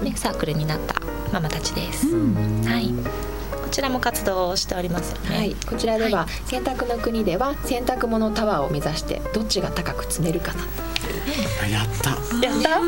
[0.03, 0.95] ね、サークルになった
[1.35, 2.95] ママたちです、はい、
[3.61, 10.63] こちらも活動をしておりますよね、はい、こちらでは、洗濯の国では洗濯物タワーを目指してどっちが高く積めるかな
[11.67, 12.11] やった。
[12.11, 12.17] や
[12.53, 12.81] った？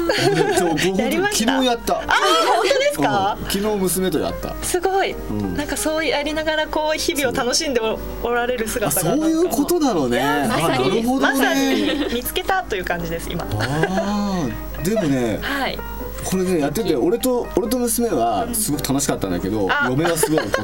[0.43, 1.53] 俺ちょ僕本当にやりました？
[1.53, 1.95] 昨日やった。
[1.99, 4.55] あ本当ですか、うん昨日娘とやった。
[4.63, 10.23] すごい、んなんかそうやりながらこう日々を楽しんでおおられるあ姿がそういうことなのね。
[10.23, 12.07] あまさにまさね。
[12.09, 15.79] に見つけたという感じです今ああでもねはい
[16.25, 20.61] これねやってて俺と俺と娘はすごく楽しかったんだけど、あ嫁はすごい怒って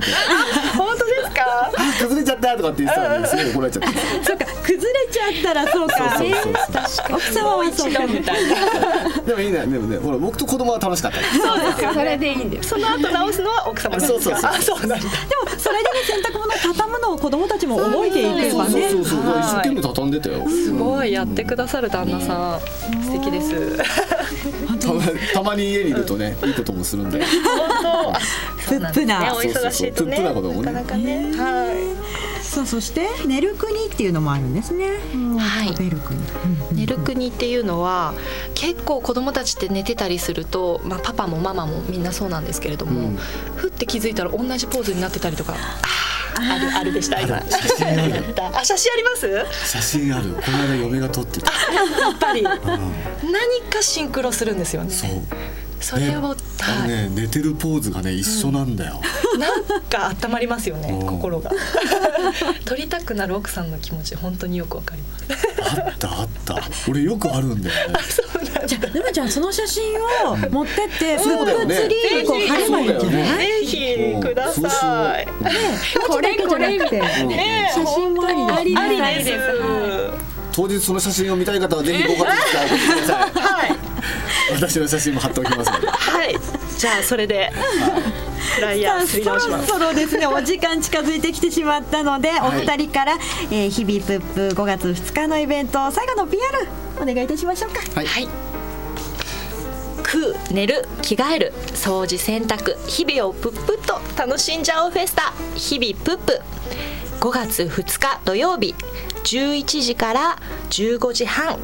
[1.32, 1.70] か。
[1.76, 3.88] あ崩れちゃったとかって言ってたのにすごい怒られちゃって
[4.22, 6.18] そうか崩れちゃったらそうか。
[6.18, 6.52] そうそう
[6.88, 9.22] そう奥様はそうかみたいな。
[9.22, 11.92] でもいいねでもねほら僕と子供は楽しかった。
[11.92, 12.70] それでいいんです。
[12.70, 14.50] その後直すのは奥様ですかそうそうそう。
[14.50, 14.96] あそうなんだ。
[14.96, 15.10] でも
[15.58, 19.20] それでね洗濯物を畳むのを子供たちも覚えていけそうばねそうそうそう。
[19.26, 19.40] はい。
[19.40, 20.48] 一生懸命畳んでたよ。
[20.48, 22.60] すごいやってくださる旦那さん。
[23.02, 23.54] 素敵です
[25.32, 28.12] たまに家にいるとねいいこともするんで本当。
[28.68, 30.72] プップな忙しいとねそうそうそうプップなこともね。
[30.72, 31.36] なかなかね。
[31.36, 35.68] はいさあそして寝る国っていうのもあるんですね、うんはい。
[35.68, 36.20] 食べる国、
[36.72, 38.12] 寝る国っていうのは
[38.54, 43.16] 結構子供たちって寝てたりすると、まあ、パパもママもみんなそうなんですけれども、うん。
[43.56, 47.40] ふって気づいたら同じポーズになってたりとかあるあるでした今。
[47.40, 48.10] 写真ある。
[48.10, 49.26] やったあ写真あります？
[49.28, 50.34] や写真ある。
[50.34, 51.50] この間嫁が撮ってた。
[52.12, 52.42] っぱり。
[52.42, 52.58] 何
[53.70, 54.90] かシンクロするんですよね。
[54.90, 55.10] そう
[55.82, 56.34] それを、ねあのは
[56.86, 59.00] いね寝てるポーズがね一緒なんだよ、
[59.38, 61.04] なんか温まりますよねう。
[61.04, 61.50] ん心が。
[62.64, 65.82] 撮りたくなる奥さんの気持ち本当によくわかります。
[65.82, 66.56] あったあった。
[66.88, 67.94] 俺よくあるんだよね。
[68.66, 69.82] じゃあ沼ちゃんその写真
[70.28, 71.74] を持ってってプそうだよね。
[71.74, 73.66] ップツリーにこう貼ればいいんじゃない？
[73.66, 75.26] ぜひください。
[76.06, 76.76] これこれ。
[76.76, 77.00] って。
[77.24, 78.82] ねえ写真もありです。
[79.02, 80.32] ありです。
[80.54, 82.36] 当日その写真を見たい方はぜひご家族くだ
[83.06, 83.51] さいはい
[84.54, 85.86] 私の写真も貼っておきますので。
[85.88, 86.36] はい。
[86.78, 87.52] じゃあそれで
[88.56, 89.66] フライヤーすりそろ直します。
[89.66, 93.18] そろですねお時間近づいてきてしまったので、お二人から、
[93.50, 96.42] えー、日々プップ5月2日のイベント最後の PR
[97.00, 97.80] お願いいたしましょうか。
[97.94, 98.06] はい。
[98.06, 98.28] はい。
[100.04, 105.32] 食う寝る着替える掃除洗濯日々をプップッと楽しんじゃおうフェスタ。
[105.54, 106.40] 日々プップ。
[107.20, 108.74] 5月2日土曜日
[109.22, 110.38] 11時から
[110.70, 111.56] 15時半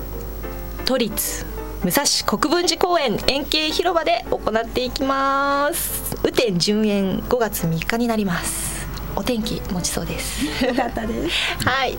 [0.85, 1.45] 都立
[1.85, 6.17] 武蔵国分寺公園円形広場で行っていきます。
[6.25, 8.85] 雨天順延5月3日になります。
[9.15, 10.65] お天気持ちそうです。
[10.65, 11.69] よかったです。
[11.69, 11.97] はい。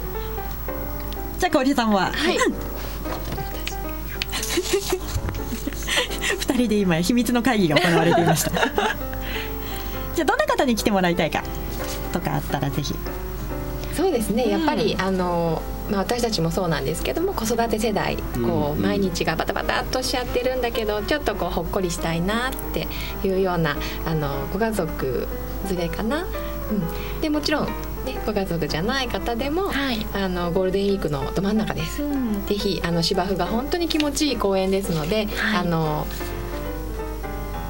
[1.40, 2.38] じゃあ香織さんは、はい。
[6.40, 8.52] 二人で今秘密の会議が行われていました。
[10.14, 11.42] じゃあどんな方に来てもらいたいか
[12.12, 12.94] とかあったらぜひ。
[13.96, 14.50] そうですね。
[14.50, 22.88] やっぱり、あのまあ、私たちもそうなんですけども子育て世代こう毎日がバタバタっとしちゃってるんだけどちょっとこうほっこりしたいなって
[23.24, 23.76] いうような
[24.06, 25.28] あのご家族
[25.70, 26.26] 連れかな？
[26.70, 27.66] うん、でもちろん、
[28.06, 30.06] ね、ご家族じゃない方でも、はい。
[30.14, 32.04] あのゴールデンウィークのど真ん中です。
[32.48, 35.58] ぜひあの芝生が本当に気持ちいい公園ですので、はい。
[35.58, 36.06] あの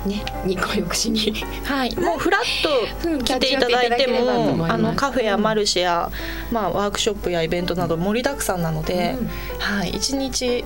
[0.06, 1.34] ね日光浴しに
[1.64, 6.12] はい、もうフラッと来ていただいても、あのカフェやマルシェや、
[6.52, 9.28] まあワークショップやイベントなど盛りだくさんなので、うん。
[9.60, 10.64] はい、一日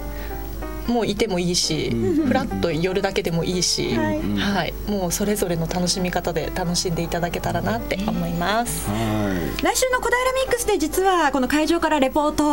[0.87, 4.21] もういてもいいし、フラッと寄るだけでもいいし、はい。
[4.37, 8.89] はい、もうそれぞれの楽しみ方で楽しんでいただけたらなって思います。
[8.89, 8.93] は
[9.61, 12.43] 来週の小平ミックスで実はこの会場からレポート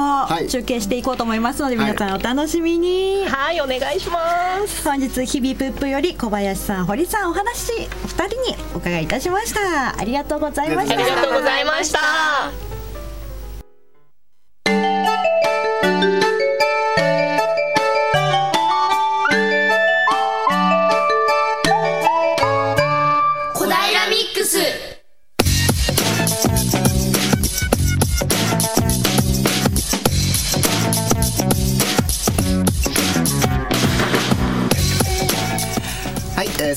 [0.42, 0.46] い。
[0.46, 4.84] を中継していこうと思いますので皆さんお楽しみに、はい、お願いします。
[4.84, 7.72] 本日日々プップより小林さん堀さんお話
[8.06, 9.98] 二人にお伺いいたしました。
[9.98, 10.94] ありがとうございました。
[10.94, 12.69] ありがとうございました。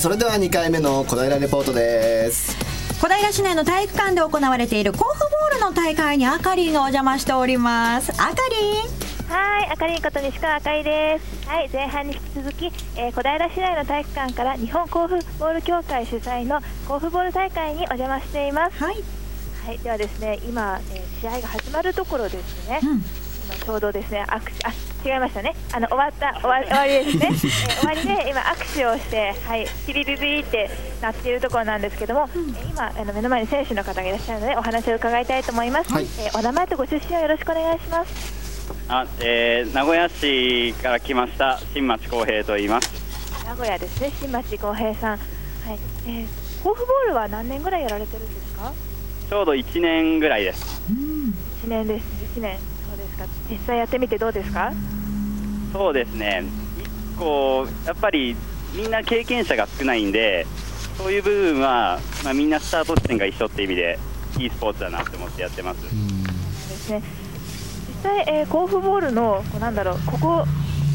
[0.04, 2.54] それでは2回目の小平レポートです
[3.00, 8.70] 小平市内の体育館で行われている甲府ボールの大会にあかりんがお邪魔しておりますあかり？
[8.72, 11.48] んはい、あかりんこと西川あかりです。
[11.48, 18.84] はい、前半に引き続き、えー小平市内の体育館から日本甲府ボール協会主催の甲府ボール大会にお邪魔しています。
[18.84, 18.96] はい、
[19.64, 22.80] はい、ではですね、今、えー試合が始まるところですね。
[22.82, 23.02] うん
[23.46, 24.72] 今ちょうどですね、握手、あ、
[25.04, 25.54] 違いましたね。
[25.72, 27.28] あの終わった、終わ終わりですね。
[27.30, 30.70] えー終わりで今握手をして、はい、ピリピリって
[31.02, 35.92] なっているところなんですけども、えー今あの目の前に選手の方がいらっしゃるのでお話を伺いたいと思います。
[35.92, 38.64] はいえーお名前とご出身をよろしくお願いします。
[38.88, 42.90] あ、えー、名古屋市から来ました新町康平と言います。
[43.46, 45.10] 名古屋ですね、新町浩平さん。
[45.10, 46.26] はい、えー、
[46.62, 48.72] 甲府ボールは何年ぐらいやられてるんですか？
[49.28, 50.82] ちょうど1年ぐらいです。
[51.64, 52.04] 1年です。
[52.38, 52.58] 1年。
[52.88, 53.24] そうですか。
[53.50, 54.72] 実際やってみてどうですか？
[55.74, 56.44] そうですね。
[56.78, 58.36] 一個やっぱり
[58.76, 60.46] みんな経験者が少ないんで、
[60.96, 63.98] そういう部分はまあみんなスタート地点が一緒って意味で
[64.38, 65.82] いいスポーツだなって思ってやってます。
[65.82, 67.02] ですね。
[67.88, 70.46] 実際、えー、甲府ボールのこうなんだろう、ここ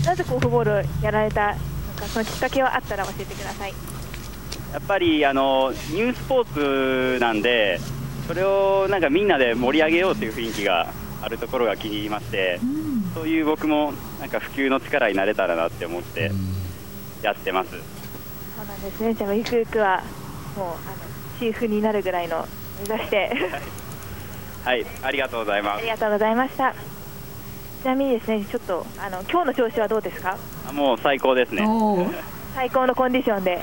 [0.05, 1.53] なぜ甲府ボールをやられたの
[1.99, 3.73] か、そのきっかけはあったら教えてください。
[4.71, 7.81] やっぱりあのニュースポーツなんで、
[8.27, 12.61] それをなんかみんなで盛り上げようという雰囲気があるところが気に入りまして、
[13.13, 16.31] そういう僕もなんか普及の力になれたらなって思って
[17.21, 17.71] やってます。
[17.71, 17.77] そ
[18.63, 19.13] うなんですね。
[19.13, 20.03] じゃあゆくゆくは
[20.55, 20.75] もうあの
[21.39, 22.45] チーフになるぐらいの
[22.87, 23.31] 目指して。
[24.63, 25.87] はい、ありがとうございますあり。
[25.87, 26.73] がとうございました。
[27.81, 30.37] ちなみにですね、ちょっとあの今日の調子はどうですか？
[30.67, 31.65] あもう最高ですね。
[32.53, 33.59] 最高のコンディションで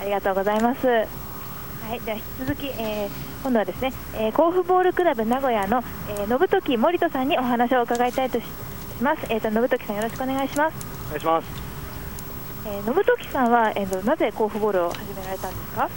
[0.00, 0.86] ありがとうございます。
[0.86, 8.38] はい、では引き続き、えー今度はですね、えー甲府ボールクラブ名古屋の、えー、信時森人さんにお話を伺いたいと
[9.00, 9.26] しします。
[9.30, 10.74] えっ、と信時さんよろしくお願いします。
[11.06, 11.46] お願いします
[12.66, 15.88] えー、信時さんはえっ、となぜ甲府ボールを始められたんですか？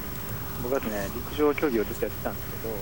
[0.63, 2.73] 僕はですね陸上競技をずっとやってたんですけど、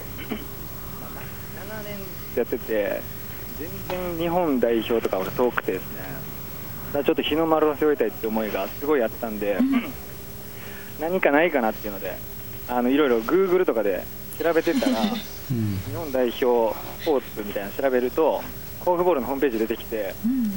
[1.02, 1.98] まあ、7年
[2.36, 3.02] やってて
[3.90, 6.04] 全然日本代表とかが遠くてですね
[6.94, 9.58] だちょっと日の丸を背負いたいって思いがすごいあったんで、
[11.00, 12.16] 何かないかなっていうので
[12.68, 14.04] あのいろいろ Google とかで
[14.38, 18.44] 調べてたら日本代表スポーツみたいなの調べると
[18.84, 20.14] 甲府ボールのホームページ出てきて、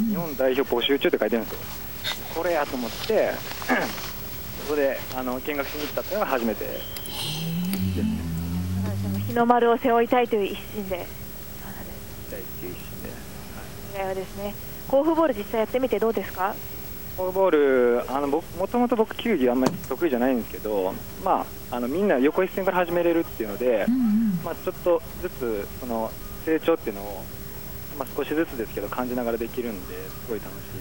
[0.09, 1.59] 日本代表募集中って書いてるんですよ。
[2.35, 3.31] これやと思って
[4.67, 6.65] そこであの見学しに行ったっていうのが初めて。
[6.65, 6.79] です
[7.99, 11.07] ね日の丸を背負いたいという一心で。
[12.31, 12.73] 第一心
[13.95, 14.55] ではですね、
[14.89, 16.55] 甲府ボール実際やってみてどうですか？
[17.17, 20.93] フォーボールあの僕もともと僕球技あんまり得意じゃないんですけど、
[21.25, 23.87] まあ、あのみんな横一線から始めれるっていうので、
[24.45, 26.11] まあ、ちょっとずつその
[26.45, 27.23] 成長っていうのを、
[27.99, 30.75] まあ、少しずつですけど感じながらできるんですごい楽しいです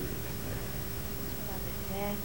[1.94, 2.16] ねね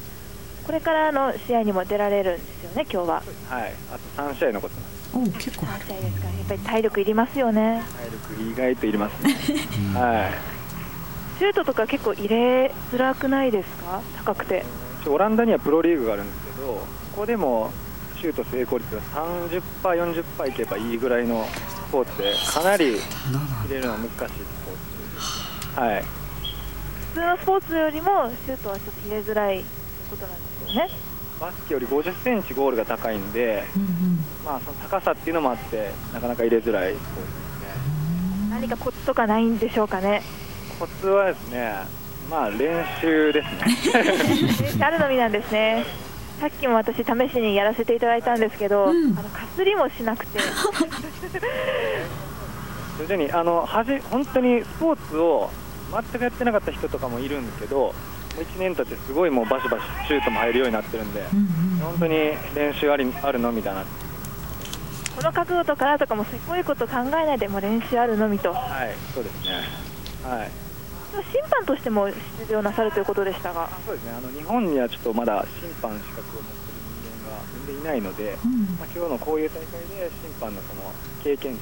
[0.64, 3.22] これからの試合にも出られるんですよね、今日は。
[3.48, 6.26] はいあと3試合残ってますおー結構何試合ですか。
[6.26, 7.82] やっぱり体力いりますよね。
[7.96, 9.34] 体力意外といりますね
[9.98, 10.32] はい
[11.38, 14.02] シュートとか結構入れづらくないですか？
[14.24, 14.64] 高くて。
[15.06, 16.80] オランダにはプロリーグがあるんですけどこ
[17.16, 17.70] こでも
[18.20, 21.46] シュート成功率が30%、40%いけばいいぐらいの
[21.88, 24.57] スポーツでかなり入れるのは難しいです
[25.78, 26.02] はい
[27.14, 29.64] 普通のスポーツよりもシュートはちょっと入れづらい。
[30.08, 30.90] ことなんですよね。
[31.40, 33.62] バスケより50センチゴールが高いんで、
[34.44, 37.68] まあ、その高さっていうのもあって、なかなか入れづらいスポーツですね。
[38.50, 40.22] 何かコツとかないんでしょうかね。
[40.80, 41.74] コツはですね、
[42.28, 44.02] まあ、練習ですね。
[44.02, 45.84] 練習あるのみなんですね。
[46.40, 50.38] さっきも私試しにやらせていただいたんですけど、あのかすりもしなくて、
[52.98, 55.50] 徐々にあのはじ本当にスポーツを
[55.90, 57.94] 全くやってなかった人とかもいるんですけど、も
[58.38, 61.24] う1年経ってすごいもうバシバシシュートも入るようになってるんで、
[61.82, 62.14] 本当に
[62.54, 63.84] 練習ありあるのみだな。
[65.16, 68.52] この角度とかとかもすごいこと考えないでもう練習あるのみと。
[68.52, 69.62] はい、そうですね。
[70.22, 70.50] はい。
[71.32, 72.14] 審判としても出
[72.54, 74.12] 場なさるということでしたが、そうですね。
[74.12, 78.36] あの日本にはちょっとまだ審判資格を持ってる人間が全然いないので、
[78.78, 80.92] まあ今日のこういう大会で審判のその
[81.24, 81.60] 経験値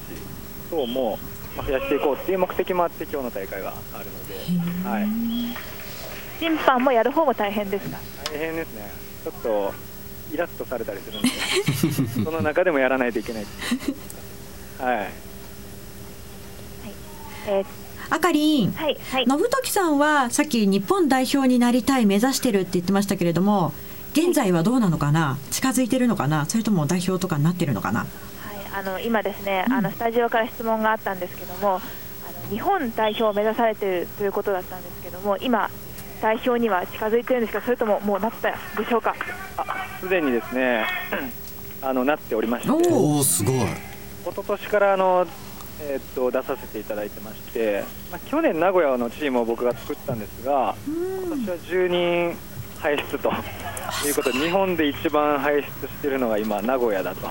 [0.69, 1.17] 等も
[1.57, 4.35] まあ増やしていこうっていう目的もあって今日の大会があるので、
[4.87, 5.07] はい。
[6.39, 7.97] 審判もやる方も大変ですか？
[8.31, 8.91] 大変ですね。
[9.23, 9.73] ちょっと
[10.31, 11.29] イラッとされたりするんで、
[12.23, 13.45] その中でもやらないといけない。
[14.79, 15.09] はい。
[17.47, 17.65] えー
[18.09, 23.73] あかりん、はいはい、信時さんはさっき日本代表になりたい目指してるって言ってましたけれども
[24.13, 25.37] 現在はどうなのかな？
[25.51, 26.45] 近づいてるのかな？
[26.45, 27.99] それとも代表とかになってるのかな？
[28.01, 28.09] はい、
[28.77, 35.67] あの今ですね、あのスタジオから質問があったんですけども、あの日本代表を目指されているということだったんですけども、今、
[36.21, 39.15] 代表には近づいてるんですか、それとももうなったでしょうか？
[39.99, 40.85] すでにですね、
[41.81, 43.55] あのなっておりまして、おおすごい。
[43.55, 43.65] 一
[44.35, 45.25] 昨年からあの、
[45.81, 52.37] えーっと出させていただいてまして、まあ、去年、名古屋のチームを僕が作ったんですが、今年は10人
[52.79, 53.31] 輩出と
[54.07, 57.27] いうことで、日本で一番輩出しているのが今、名古屋だと、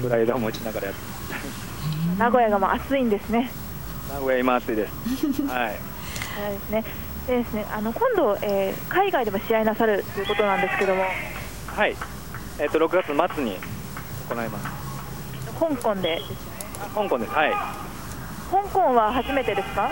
[0.00, 1.00] プライドを持ちながらやって
[1.32, 2.18] ます。
[2.18, 3.50] 名古屋がもう暑いんですね。
[4.12, 4.92] 名古屋、今暑いです。
[5.46, 5.76] はい
[6.34, 6.84] そうですね。
[7.26, 11.04] でですね、あの今度、えー海外でも試合なさるということなんですけども、
[11.76, 11.96] はい、
[12.58, 13.56] えーっと6月末に
[14.28, 14.66] 行います。
[15.58, 16.36] 香港でですね、
[16.94, 17.50] 香港です、はい。
[18.50, 19.90] 香港は初めてですか？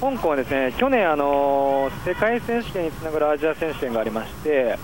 [0.00, 4.78] 香港はですね去年、あの世界選手権につながるアジア選手権がありまして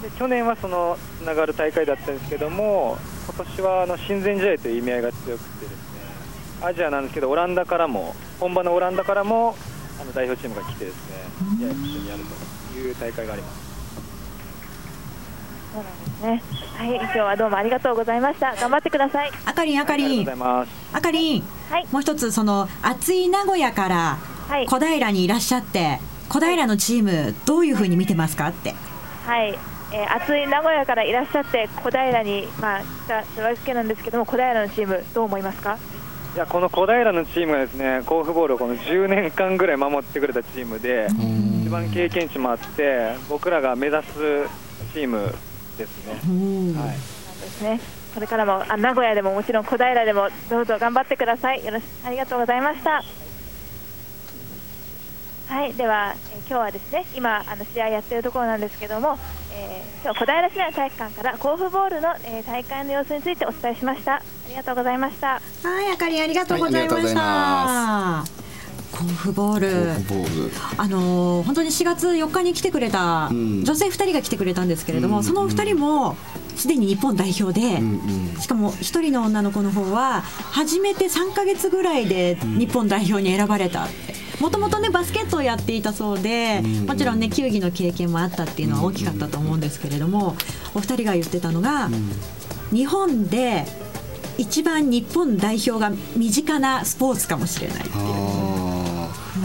[0.00, 2.96] で去年はそのつながる大会だったんですけども
[3.26, 9.56] 今年はあの親善試合という意味合いが強くてですねアジアなんですけどオランダからも本場のオランダからも
[10.00, 11.16] あの代表チームが来てですね
[11.58, 12.22] 試合を一緒にやる
[12.72, 13.64] という大会があります。
[15.74, 16.42] そうなんですね。
[16.76, 18.54] はい、今日はどうもありがとうございました。
[18.54, 19.32] 頑張ってください。
[19.44, 20.70] あかりんあかりんます。
[20.92, 21.44] あかりん、
[21.90, 24.18] もう一つその暑い名古屋から
[24.68, 25.98] 小平にいらっしゃって、
[26.28, 28.74] 小平のチームどういうふうに見てますかって。
[29.26, 29.58] はい、
[29.94, 32.84] えー、暑い名古屋からいらっしゃって小平にまあ来
[33.36, 35.78] たわけなんですけども小平のチームどう思いますか？
[36.34, 41.06] いやこの小平のチームがですね甲府ボールをこの10年間ぐらい守ってくれたチームで
[41.62, 44.12] 一番経験値もあって僕らが目指す
[44.92, 45.32] チーム
[45.78, 46.14] ですね。
[46.76, 47.80] はいですね。
[48.14, 51.64] これからもあ名古屋でももちろん小平でもどうぞ頑張ってください。
[51.64, 53.00] よろしありがとうございました。
[55.46, 59.18] はい、では、えー今日はですね今あの試合やってるところなんですけども、
[59.54, 64.16] えー今日小平市内体育館から甲府ボールの、えー大会の様子についてお伝えしました。
[64.16, 65.28] ありがとうございました。
[65.28, 65.40] は
[65.88, 68.24] い、あかりんありがとうございました。
[68.92, 69.68] 甲府ボール。
[70.04, 70.52] ボール。
[70.76, 76.16] あのー本当に4月4日に来てくれた女性2人が来てくれたんですけれども、その2人も
[76.56, 77.80] すでに日本代表で、
[78.40, 84.23] しかも1人の女の子の方は初めて3か月ぐらいで日本代表に選ばれたって。
[84.40, 90.36] もともとねバスケットをやっていたそうで、もちろんね球技の経験もあったっていうのは大きかったと思うんですけれども、
[90.74, 91.88] お二人が言ってたのが、
[92.72, 93.66] 日本で
[94.36, 98.43] 一番日本代表が身近なスポーツかもしれないっていう。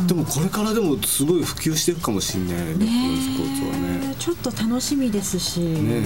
[0.07, 2.85] でもこれからでもすごい普及していくかもしれないね
[3.17, 4.15] スポーツはね。
[4.19, 6.03] ちょっと楽しみですし、ね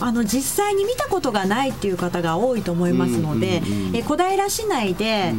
[0.00, 3.62] あの実際に見たことがないっていう方が多いと思いますので、
[3.94, 5.32] え小平市内で、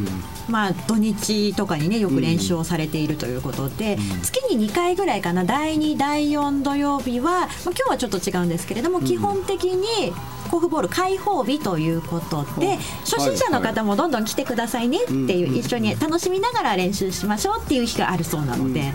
[0.48, 10.12] まあ、土日とかにねよく練習をされているということで、月に2回ぐらいかな第2第4土曜日は、まあ、今日はちょっと違うんですけれども、基本的に
[10.46, 18.92] 甲府ボール開放日ということで初心者の方もどんどん来てくださいねっていう、一緒に楽しみながら練習しましょうっていう日があるそうなので、行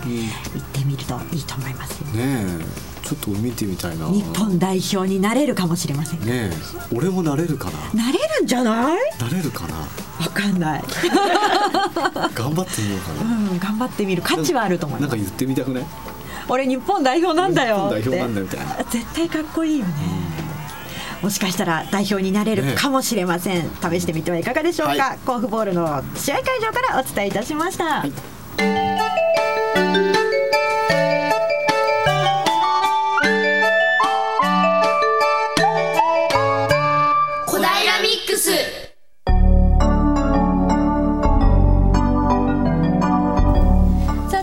[0.58, 2.06] ってみるといいと思いますよ。
[2.08, 4.08] ねえちょっと見てみたいな。
[4.08, 6.20] 日本代表になれるかもしれません。
[6.20, 6.50] ねえ
[6.94, 8.04] 俺もなれるかな。
[8.04, 8.98] なれるんじゃない？
[9.20, 9.74] なれるかな。
[9.76, 9.86] わ
[10.32, 10.82] かんない。
[12.34, 13.30] 頑張ってみようかな。
[13.32, 15.10] うん、頑張ってみる価値はあると思います。
[15.10, 15.84] なんか言ってみたくない？
[16.48, 18.84] 俺日本代表なんだよ日本代表なんだよみたいな。
[18.90, 19.92] 絶対かっこいいよね。
[21.22, 28.12] もしかしたら代表になれるかもしれません、ね、試してみてはいかがでしょうか、はい、甲府ボールの試合会場からお伝えいたしました、はい。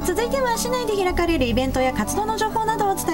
[0.05, 2.48] 続いては市内で開かれるイベントや活動の情報お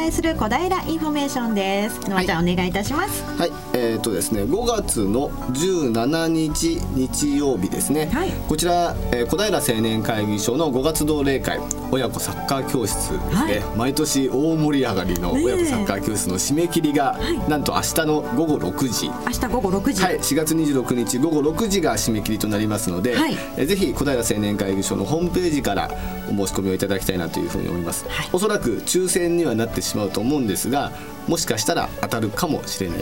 [0.06, 2.00] 伝えする小平インフォメーションです。
[2.08, 3.24] のまちゃん、お願いいたします。
[3.40, 8.32] はい、えーとですね、5月の17日日曜日ですね、はい。
[8.48, 11.60] こちら、えー小平青年会議所の5月同例会
[11.92, 13.62] 親子サッカー教室ですね、はい。
[13.76, 17.20] 毎年大盛り上がりの親子サッカー教室の締め切りが、
[17.50, 19.10] なんと明日の午後6時。
[19.10, 23.38] 明日午後6時、はい、4月26日午後6時が締め切りとなりますので、はい。
[23.58, 25.92] えーぜひ小平青年会議所のホームページから
[26.28, 28.30] お申し込みをいただきたいなというふうに思います、はい。
[28.32, 30.92] おそらく抽選にはなってしまうと思うんですが
[31.28, 33.00] もしかしたら当たるかもしれない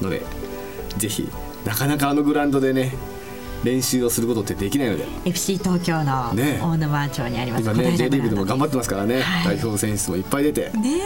[0.00, 0.22] ので
[0.98, 1.28] ぜひ
[1.64, 2.92] なかなかあのグラウンドでね
[3.64, 5.04] 練習をすることってできないので。
[5.24, 6.60] FC 東京のね。
[6.62, 7.64] 大沼町にあります。
[7.64, 9.56] 今ね小平 J リーグでも頑張ってますからね、はい。
[9.56, 10.70] 代表選手もいっぱい出て。
[10.74, 11.00] ドね。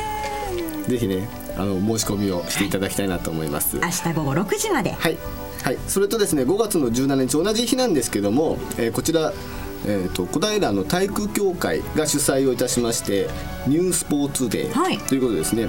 [0.89, 4.93] ぜひねあの申し込みをしていただきたいなと思います、明日午後6時まで。
[4.93, 5.19] はい、
[5.63, 9.33] はい、それとですね5月の17日同じ日なんですけども、えーこちら、
[9.87, 13.29] えー、と小平の体育協会が主催をいたしまして
[13.67, 14.99] ニュースポーツデー、はい。
[14.99, 15.69] ということでですね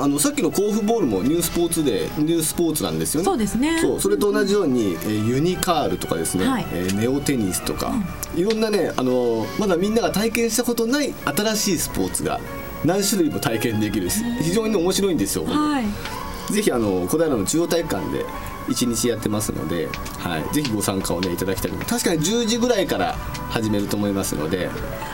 [0.00, 3.24] あのさっきの甲府ボールもニュースポーツデーニュースポーツなんですよね。
[3.24, 3.80] そうですね。
[3.80, 6.66] そうそれと同じように、えーユニカールとかですね、はい。
[6.72, 7.92] えーネオテニスとか、
[8.36, 12.40] いろんなねあのーまだみんなが体験したことない新しいスポーツが
[12.84, 16.52] 何種類も体験できるし非常に面白いんですよ、はい。
[16.52, 18.24] ぜひあの小平の中央体育館で
[18.68, 19.88] 一日やってますので、
[20.18, 21.70] はい、ぜひご参加をねいただきたい。
[21.72, 23.14] 確かに10時ぐらいから
[23.50, 24.70] 始めると思いますので。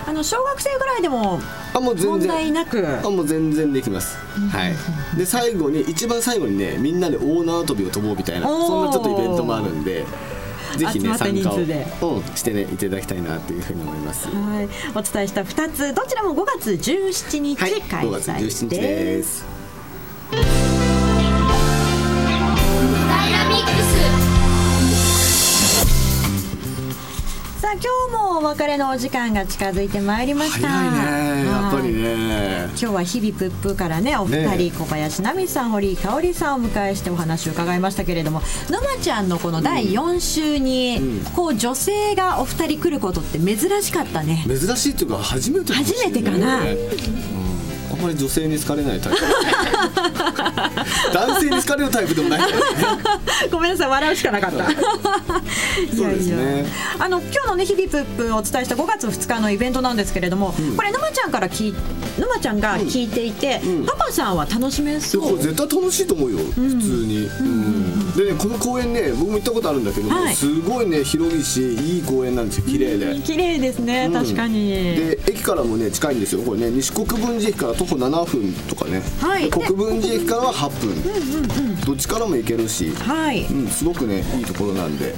[0.06, 1.40] あの小学生ぐらいでも
[1.72, 2.28] 問然。
[2.28, 2.86] 題なく。
[3.02, 4.18] あもう全然できます、
[4.50, 5.16] はい。
[5.16, 10.04] で最後に一番最後にねみんなで大縄跳びを飛ぼうみたいなそんなちょっとイベントもあるんで
[10.76, 11.50] ぜひね参加
[12.06, 14.28] を、してねいただきたいなというふうに思います。
[14.28, 15.94] はい、お伝えした2つ。
[15.94, 17.80] どちらも5月17日はい。
[17.82, 18.76] 開5月催17日で。
[18.78, 19.53] です
[27.74, 30.68] 今日もお別れのお時間が近づいてまいりました。
[30.68, 32.64] 早いねやっぱりはいね。
[32.68, 41.24] 今日は日々プップからねお二人、ね小林奈美さん堀井香織さんをお迎えしてお話を伺いましたけれども沼ちゃんのこの第4週に、うん。
[41.32, 44.44] こう女性がお二人来ることって珍しかったね。
[44.46, 46.60] 珍しいっていうか初めてかもしれない初めてかな。
[46.60, 47.43] うん
[47.94, 49.20] あんまり女性に好かれないタイプ。
[51.14, 52.40] 男性に好かれるタイプでもない。
[52.40, 52.46] ね
[53.52, 54.70] ごめんなさい笑うしかなかった。
[54.70, 54.76] い。
[55.96, 56.66] そうですね。
[56.98, 61.74] あの今日のね日々プップをお伝えした5月2日のイベントなんですけれども、これ沼ちゃんから聞い
[62.18, 63.86] 沼ちゃんが聞いていて、うん。
[63.86, 65.38] パパさんは楽しめいやそう。
[65.38, 66.60] 絶対楽しいと思うよ、普通
[67.06, 70.34] に、うんでねこの公園ね僕も行ったことあるんだけども、はい。
[70.34, 72.66] すごいね広いしいい公園なんですよ。
[72.66, 74.12] 綺麗で、綺麗ですね、うん。
[74.12, 74.68] 確かに。
[74.68, 76.70] で駅からもね近いんですよこれね。
[76.70, 79.44] 西国分寺駅から徒歩7分とかね、はい。
[79.44, 83.44] で国分寺駅からは8分、どっちからも行けるし、はい。
[83.46, 85.14] うん、すごくねいいところなんで、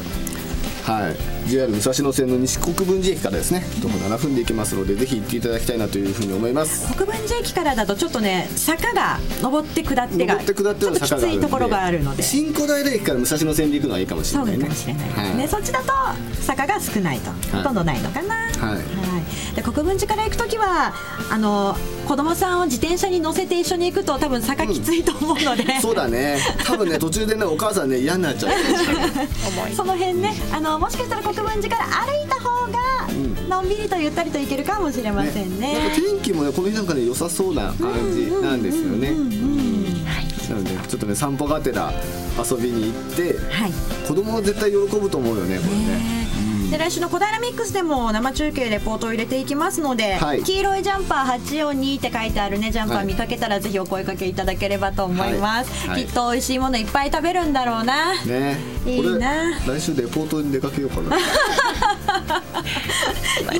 [0.86, 6.86] はい、JR 武蔵野線の西国分寺駅からですね徒歩7分で行けますのでぜひ行っていただきたいなというふうに思います。
[6.94, 12.22] 国分寺駅からだとちょっとね坂が登って下ってが登って下ってのちょっときついところがあるので。
[12.22, 14.64] 新小平駅から武蔵野線で行くのはいいかもしれそうないね。
[14.64, 15.48] かもしれないですね、はい。
[15.48, 15.92] そっちだと
[16.40, 17.32] 坂が少ないと、い。
[17.50, 19.05] ほとんどないのかな、はい
[19.54, 20.94] で国分寺から行く時は
[21.30, 21.76] あの
[22.06, 26.38] 子供さんを自転車に乗せて一緒に行くと多分坂きついと思うので、そうだね。
[26.64, 28.52] 多分ね 途中でねお母さんね嫌になっちゃう
[29.74, 32.76] その辺ねあのもしかしたら国分寺から歩いた方が
[33.48, 35.78] のんびりとゆったりと行けるかもしれませんね。
[35.78, 39.12] なんか天気もねこの日なんかね良さそうな感じなんですよね。
[40.48, 41.92] なのでちょっとね散歩がてら
[42.38, 43.72] 遊びに行ってはい。
[44.06, 46.25] 子供は絶対喜ぶと思うよねこれね
[46.70, 50.42] で来週の小平ミックスでも生中継レポートを入れていきますので、はい。
[50.42, 55.90] 黄色いジャンパー842って書いてあるねジャンパはいー見かけたらぜひお声かけいただければと思います、はい。
[55.90, 56.06] はい。
[56.06, 59.60] きっと美味しいものいっぱい食べるんだろうな、ねいいな。
[59.64, 61.16] これ来週レポートに出かけようかな。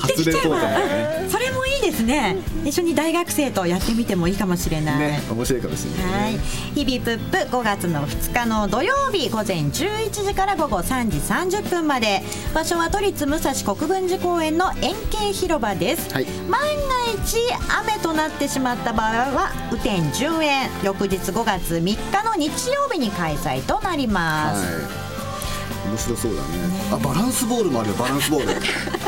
[0.01, 1.27] 初レポートだね。
[1.29, 2.37] それもいいですね。
[2.65, 6.39] 一緒に大学生とやってみてもいいかもしれない、ね面白いかもしれないね。
[6.39, 12.23] はい、日々プップ5月の2日の土曜日午前11時から午後3時30分まで。
[12.55, 16.27] 場所は都立武蔵国分寺公園の円形広場です、はい。
[16.49, 16.67] 万が
[17.25, 17.39] 一
[17.81, 20.69] 雨となってしまった場合は雨天順延。
[20.83, 25.07] 翌日5月3日の日曜日に開催となります、はい
[25.97, 26.49] 面白そうだね。
[26.93, 27.95] あバランスボールもあるよ。
[27.97, 28.47] バランスボール。
[28.49, 28.55] ね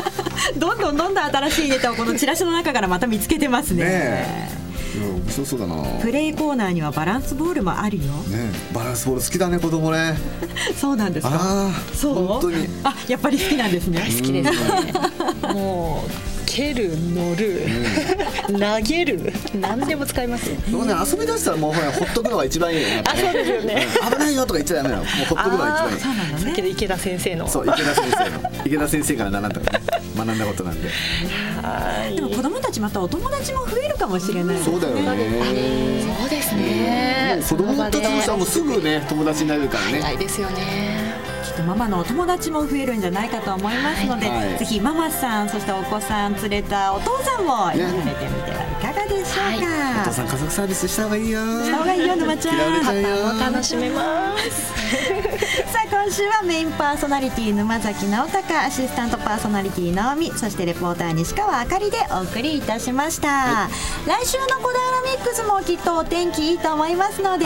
[0.57, 3.83] どんどんどんどん新しいネタをこのチラシの中からまた見つけてますね。
[3.85, 4.49] え。
[4.97, 5.75] いや面白そうだな。
[5.75, 8.03] ねプレイコーナーにはバランスボールもあるよ。
[8.73, 10.17] バランスボール好きだね子供ね。
[10.79, 11.33] そうなんですか？
[11.35, 12.15] ああそう？
[12.25, 12.67] 本当に。
[12.83, 13.99] あやっぱり好きなんですね。
[13.99, 14.93] 好きですね。
[15.53, 16.11] もう
[16.59, 17.61] 蹴る乗る、
[18.47, 19.31] 投げる
[19.61, 20.57] 何でも使いますよ。
[20.69, 23.03] 僕ね遊び出したらもうほらほっとくのが一番いいよね。
[23.05, 23.87] あそうですよね。
[24.03, 24.11] うん。
[24.11, 25.03] 危ないよとか言っちゃダメなの。
[25.03, 25.99] もうほっとくのが一番いい。
[26.01, 26.39] そうなのね。
[26.43, 27.47] さっきの池田先生の。
[27.47, 28.65] そう池田先生の。
[28.65, 30.89] 池田先生から習った学んだことなんで。
[31.61, 32.15] はい。
[32.17, 34.61] でも子供たちまたお友達も増えるかもしれないね。
[34.61, 35.05] そうだよね。
[36.19, 37.37] そうですね。
[37.39, 40.01] もう子供たちもうすぐね友達になれるからね。
[40.01, 41.08] たいですよね
[41.49, 44.57] きっとママのお友達も増えるんじゃないかと思いますので、はい。
[44.59, 51.41] ぜひママさんそしてお子さん連れたお父さんもやってみてはいかがでしょうか、お父さん家族サービスした方がいいよ。
[51.63, 52.55] した方がいいよ沼ちゃん。
[52.55, 53.39] 嫌われちゃうよ。
[53.39, 54.69] 楽しめます。
[55.71, 63.69] さあ今週はメインパーソナリティ沼崎直隆アシスタントパーソナリティ直美そしてレポーター西川あかりでお送りいたしました、
[64.07, 67.45] 来週の小平ミックスもきっとお天気いいと思いますので、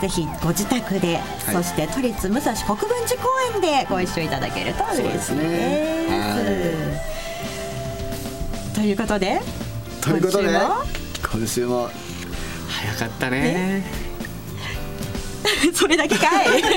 [0.00, 1.20] ぜひご自宅で、
[1.52, 7.00] そして都立武蔵国分寺公園でご一緒いただけると嬉しいですね。
[8.74, 9.40] ということで
[10.06, 11.90] ということで今週も。
[12.68, 13.84] 早かったね。
[15.74, 16.46] それだけかい。
[16.62, 16.72] 来週の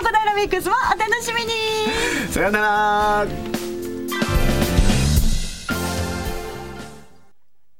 [0.00, 1.52] 小平ミックスもお楽しみに。
[2.30, 3.26] さよなら